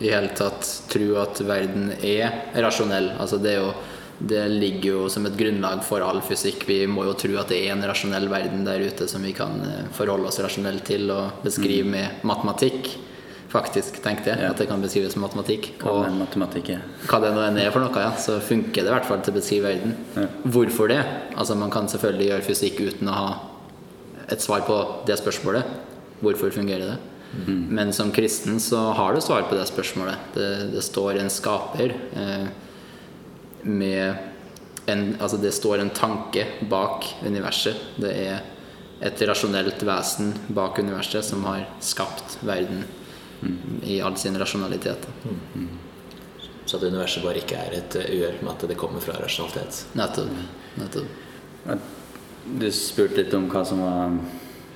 i 0.00 0.10
hele 0.12 0.32
tatt 0.36 0.66
tro 0.92 1.16
at 1.22 1.40
verden 1.44 1.90
er 2.04 2.52
rasjonell. 2.64 3.10
Altså 3.20 3.38
det, 3.40 3.56
jo, 3.58 3.70
det, 4.18 4.42
ligger 4.48 4.90
jo 4.90 5.08
som 5.12 5.26
et 5.28 5.36
grunnlag 5.36 5.82
for 5.84 6.04
all 6.04 6.22
fysikk. 6.24 6.64
Vi 6.68 6.78
må 6.90 7.04
jo 7.08 7.16
tro 7.18 7.34
at 7.40 7.50
det 7.52 7.62
er 7.64 7.74
en 7.74 7.84
rasjonell 7.86 8.28
verden 8.32 8.64
der 8.66 8.84
ute 8.86 9.08
som 9.10 9.24
vi 9.24 9.34
kan 9.36 9.58
eh, 9.66 9.88
forholde 9.96 10.30
oss 10.30 10.40
rasjonelt 10.44 10.86
til 10.88 11.10
og 11.14 11.42
beskrive 11.44 11.86
mm. 11.86 11.92
med 11.96 12.28
matematikk. 12.28 12.94
Faktisk, 13.52 14.00
tenkte 14.04 14.32
jeg. 14.32 14.42
Ja. 14.42 14.52
At 14.52 14.60
det 14.60 14.66
kan 14.68 14.82
beskrives 14.82 15.14
som 15.14 15.22
matematikk. 15.24 15.70
Og 15.86 16.06
matematikk 16.16 16.72
er. 16.74 16.86
hva 17.06 17.20
det 17.22 17.32
nå 17.36 17.44
enn 17.44 17.60
er 17.62 17.72
for 17.74 17.84
noe, 17.84 18.02
ja, 18.02 18.12
så 18.20 18.38
funker 18.42 18.82
det 18.82 18.90
i 18.90 18.94
hvert 18.94 19.08
fall 19.08 19.22
til 19.24 19.34
å 19.34 19.38
beskrive 19.38 19.68
verden. 19.70 19.98
Ja. 20.16 20.28
Hvorfor 20.56 20.90
det? 20.92 21.02
Altså 21.36 21.58
Man 21.58 21.72
kan 21.72 21.90
selvfølgelig 21.92 22.30
gjøre 22.30 22.46
fysikk 22.48 22.80
uten 22.88 23.12
å 23.12 23.18
ha 23.20 23.28
et 24.32 24.42
svar 24.42 24.64
på 24.66 24.80
det 25.06 25.18
spørsmålet. 25.20 25.76
Hvorfor 26.24 26.50
fungerer 26.54 26.94
det? 26.94 26.98
Mm. 27.46 27.66
Men 27.78 27.92
som 27.92 28.12
kristen 28.14 28.60
så 28.62 28.78
har 28.96 29.14
du 29.14 29.20
svar 29.20 29.46
på 29.48 29.56
det 29.58 29.66
spørsmålet. 29.68 30.30
Det, 30.34 30.50
det 30.72 30.84
står 30.84 31.20
en 31.20 31.32
skaper 31.32 31.94
eh, 32.16 32.46
med 33.62 34.14
en, 34.86 35.16
Altså 35.20 35.36
det 35.36 35.52
står 35.52 35.78
en 35.78 35.90
tanke 35.90 36.46
bak 36.70 37.08
universet. 37.26 37.76
Det 37.96 38.12
er 38.12 38.44
et 39.00 39.22
rasjonelt 39.28 39.82
vesen 39.82 40.32
bak 40.48 40.78
universet 40.78 41.24
som 41.24 41.44
har 41.44 41.66
skapt 41.84 42.38
verden 42.46 42.84
mm. 43.40 43.82
i 43.82 44.00
all 44.00 44.16
sin 44.16 44.38
rasjonalitet. 44.38 45.08
Mm. 45.54 45.68
Så 46.66 46.76
at 46.76 46.82
universet 46.82 47.22
bare 47.22 47.42
ikke 47.42 47.58
er 47.60 47.76
et 47.78 47.98
uhell, 48.00 48.40
men 48.40 48.52
at 48.54 48.64
det 48.68 48.78
kommer 48.78 49.02
fra 49.02 49.18
rasjonalitet. 49.20 49.84
Nettopp. 49.98 50.40
Nettopp. 50.80 51.76
Du 52.46 52.66
spurte 52.72 53.20
litt 53.20 53.34
om 53.34 53.48
hva 53.50 53.64
som 53.66 53.82
var 53.82 54.16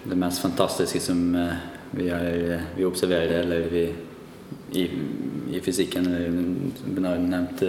det 0.04 0.16
mest 0.18 0.42
fantastiske 0.42 1.00
som 1.02 1.34
eh, 1.36 1.58
vi, 1.90 2.08
er, 2.10 2.62
vi 2.76 2.86
observerer, 2.86 3.42
eller 3.42 3.66
vi 3.70 3.84
i, 4.80 4.84
i 5.50 5.60
fysikken 5.62 6.06
eller 6.06 7.18
nevnt 7.18 7.62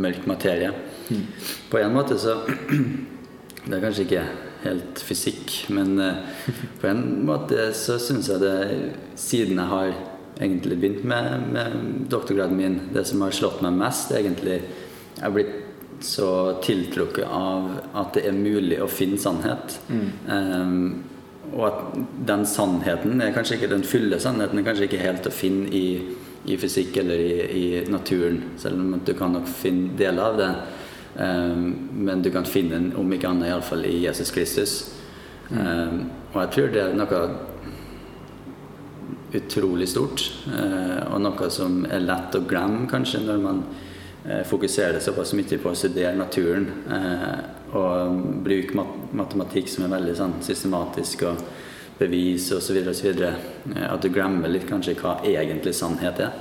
mørk 0.00 0.26
materie. 0.26 0.72
Mm. 1.10 1.26
På 1.70 1.80
en 1.80 1.94
måte 1.94 2.18
så 2.18 2.40
Det 3.64 3.78
er 3.78 3.80
kanskje 3.80 4.04
ikke 4.04 4.22
helt 4.60 5.00
fysikk, 5.00 5.52
men 5.72 5.94
uh, 5.96 6.18
på 6.82 6.88
en 6.90 7.04
måte 7.24 7.70
så 7.76 7.96
syns 8.02 8.28
jeg 8.28 8.42
det 8.42 8.56
Siden 9.16 9.60
jeg 9.60 9.70
har 9.70 9.94
egentlig 10.40 10.76
begynt 10.82 11.04
med, 11.08 11.46
med, 11.54 11.76
doktorgraden 12.10 12.56
min, 12.58 12.80
det 12.92 13.06
som 13.08 13.22
har 13.24 13.32
slått 13.32 13.62
meg 13.64 13.76
mest, 13.78 14.12
egentlig 14.12 14.58
Jeg 14.58 15.22
har 15.22 15.32
blitt 15.32 15.60
så 16.04 16.58
tiltrukket 16.60 17.24
av 17.24 17.70
at 17.96 18.16
det 18.16 18.26
er 18.28 18.36
mulig 18.36 18.80
å 18.82 18.90
finne 18.90 19.16
sannhet. 19.22 19.78
Mm. 19.88 20.08
Um, 20.28 20.88
og 21.54 21.64
at 21.68 21.98
den 22.28 22.44
sannheten 22.48 23.22
er 23.22 23.32
kanskje 23.34 23.58
ikke 23.58 23.70
den 23.70 23.86
fulle 23.86 24.18
sannheten 24.20 24.58
er 24.58 24.66
kanskje 24.66 24.88
ikke 24.88 25.02
helt 25.02 25.28
å 25.28 25.32
finne 25.32 25.70
i, 25.70 25.86
i 26.44 26.56
fysikk 26.60 26.96
eller 27.00 27.20
i, 27.20 27.34
i, 27.58 27.84
naturen, 27.90 28.42
selv 28.60 28.80
om 28.80 29.00
du 29.04 29.14
kan 29.16 29.32
nok 29.32 29.48
finne 29.48 29.96
deler 29.98 30.22
av 30.22 30.38
det. 30.40 30.50
Um, 31.14 31.64
men 32.04 32.22
du 32.22 32.30
kan 32.34 32.44
finne 32.44 32.74
den, 32.74 32.92
om 32.98 33.12
ikke 33.14 33.30
annet, 33.30 33.48
iallfall 33.52 33.86
i 33.86 33.96
Jesus 34.02 34.32
Kristus. 34.34 34.76
Um, 35.50 36.10
og 36.32 36.40
jeg 36.42 36.52
tror 36.56 36.72
det 36.74 36.82
er 36.82 36.96
noe 36.98 37.22
utrolig 39.34 39.88
stort, 39.90 40.26
uh, 40.50 41.14
og 41.14 41.22
noe 41.24 41.50
som 41.54 41.82
er 41.88 42.04
lett 42.04 42.36
å 42.36 42.44
glemme, 42.48 42.88
kanskje, 42.90 43.22
når 43.24 43.42
man 43.42 43.62
uh, 44.26 44.42
fokuserer 44.48 45.00
såpass 45.02 45.34
mye 45.38 45.60
på 45.62 45.72
å 45.72 45.78
studere 45.78 46.16
naturen. 46.18 46.70
Uh, 46.90 47.62
og 47.74 48.18
bruke 48.44 48.76
mat 48.78 49.14
matematikk 49.18 49.70
som 49.70 49.86
er 49.86 49.94
veldig 49.96 50.14
sånn, 50.18 50.34
systematisk 50.44 51.24
og 51.26 51.40
bevis 51.98 52.50
osv. 52.52 52.76
Eh, 52.76 53.86
at 53.88 54.02
du 54.02 54.10
glemmer 54.12 54.50
litt 54.50 54.66
kanskje 54.68 54.96
hva 55.00 55.18
egentlig 55.26 55.74
sannhet 55.76 56.22
er. 56.24 56.34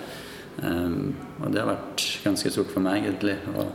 Um, 0.64 1.16
og 1.42 1.50
det 1.50 1.64
har 1.64 1.72
vært 1.72 2.04
ganske 2.22 2.52
stort 2.54 2.70
for 2.74 2.86
meg, 2.86 3.02
egentlig. 3.02 3.40
Og, 3.58 3.72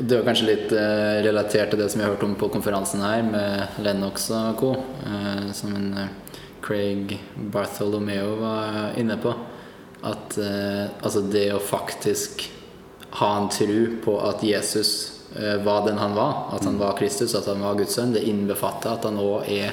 det 0.00 0.16
var 0.16 0.28
kanskje 0.30 0.46
litt 0.48 0.70
uh, 0.72 1.18
relatert 1.26 1.72
til 1.72 1.82
det 1.82 1.88
som 1.90 2.00
vi 2.00 2.06
har 2.06 2.14
hørt 2.14 2.24
om 2.24 2.36
på 2.38 2.48
konferansen 2.54 3.02
her, 3.04 3.24
med 3.26 3.80
Lennox 3.82 4.30
og 4.36 4.60
co., 4.60 4.70
uh, 5.04 5.50
som 5.56 5.74
en, 5.76 5.90
uh, 5.98 6.36
Craig 6.62 7.16
Bartholomeo 7.50 8.36
var 8.38 8.98
inne 9.00 9.16
på. 9.20 9.32
At 10.06 10.36
altså 10.40 11.20
det 11.28 11.46
å 11.52 11.58
faktisk 11.60 12.46
ha 13.16 13.30
en 13.36 13.48
tro 13.52 13.78
på 14.04 14.14
at 14.24 14.44
Jesus 14.44 14.90
var 15.64 15.86
den 15.86 16.00
han 16.00 16.14
var, 16.16 16.54
at 16.56 16.64
han 16.68 16.78
var 16.80 16.96
Kristus, 16.96 17.34
at 17.36 17.48
han 17.48 17.64
var 17.64 17.76
Guds 17.80 17.96
sønn. 17.96 18.12
Det 18.12 18.22
innbefatter 18.28 18.92
at 18.92 19.08
han 19.08 19.20
òg 19.20 19.48
er 19.52 19.72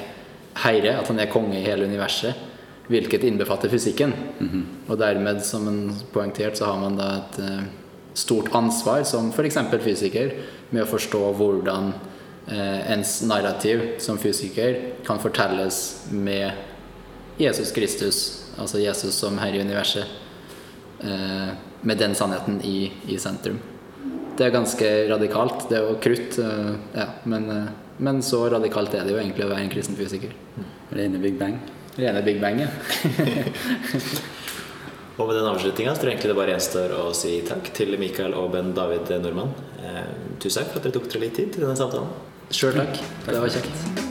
herre, 0.64 0.98
at 0.98 1.08
han 1.10 1.20
er 1.22 1.30
konge 1.32 1.58
i 1.58 1.64
hele 1.66 1.88
universet. 1.88 2.46
Hvilket 2.88 3.24
innbefatter 3.28 3.68
fysikken. 3.68 4.14
Mm 4.38 4.48
-hmm. 4.48 4.90
Og 4.90 4.98
dermed, 4.98 5.42
som 5.44 5.68
en 5.68 5.94
poengtert, 6.12 6.56
så 6.56 6.64
har 6.64 6.80
man 6.80 6.96
da 6.96 7.16
et 7.16 7.38
uh, 7.38 7.62
stort 8.14 8.54
ansvar 8.54 9.02
som 9.02 9.32
f.eks. 9.32 9.58
fysiker 9.84 10.32
med 10.70 10.82
å 10.82 10.86
forstå 10.86 11.32
hvordan 11.32 11.92
uh, 12.52 12.92
ens 12.92 13.22
narrativ 13.22 13.80
som 13.98 14.18
fysiker 14.18 14.76
kan 15.06 15.18
fortelles 15.18 16.06
med 16.10 16.52
Jesus 17.38 17.72
Kristus, 17.72 18.44
altså 18.58 18.78
Jesus 18.78 19.14
som 19.14 19.38
herre 19.38 19.56
i 19.56 19.60
universet, 19.60 20.04
uh, 21.04 21.48
med 21.82 21.98
den 21.98 22.14
sannheten 22.14 22.60
i, 22.64 22.92
i 23.08 23.18
sentrum 23.18 23.58
det 24.38 24.46
er 24.46 24.54
ganske 24.54 24.88
radikalt. 25.10 25.66
Det 25.68 25.78
er 25.78 25.86
jo 25.88 25.98
krutt, 26.02 26.38
eh, 26.38 26.74
ja, 26.94 27.06
men, 27.24 27.50
eh, 27.50 27.70
men, 27.98 28.22
så 28.22 28.50
radikalt 28.50 28.94
er 28.94 29.06
det 29.06 29.14
jo 29.14 29.20
egentlig 29.20 29.46
å 29.46 29.52
være 29.52 29.66
en 29.66 29.72
kristen 29.72 29.98
fysiker. 29.98 30.34
Rene 30.94 31.20
Big 31.22 31.38
Bang. 31.40 31.58
Rene 31.98 32.22
Big 32.26 32.40
Bang, 32.42 32.60
ja. 32.62 32.68
og 35.18 35.26
med 35.26 35.34
den 35.34 35.48
avslutninga 35.50 35.96
tror 35.98 36.12
jeg 36.12 36.18
egentlig 36.18 36.32
det 36.32 36.38
bare 36.38 36.54
gjenstår 36.54 36.94
å 36.98 37.08
si 37.16 37.32
takk 37.48 37.72
til 37.74 37.96
Mikael 38.00 38.36
og 38.38 38.52
Ben 38.54 38.70
David 38.76 39.10
Nordmann. 39.24 39.56
Eh, 39.82 40.04
tusen 40.38 40.62
takk 40.62 40.74
for 40.74 40.78
at 40.78 40.86
dere 40.86 41.00
tok 41.00 41.10
dere 41.10 41.24
litt 41.26 41.40
tid 41.40 41.50
til 41.56 41.66
denne 41.66 41.78
samtalen. 41.78 42.14
Sjøl 42.54 42.78
takk. 42.78 43.02
Det 43.26 43.42
var 43.42 43.58
kjekt. 43.58 44.08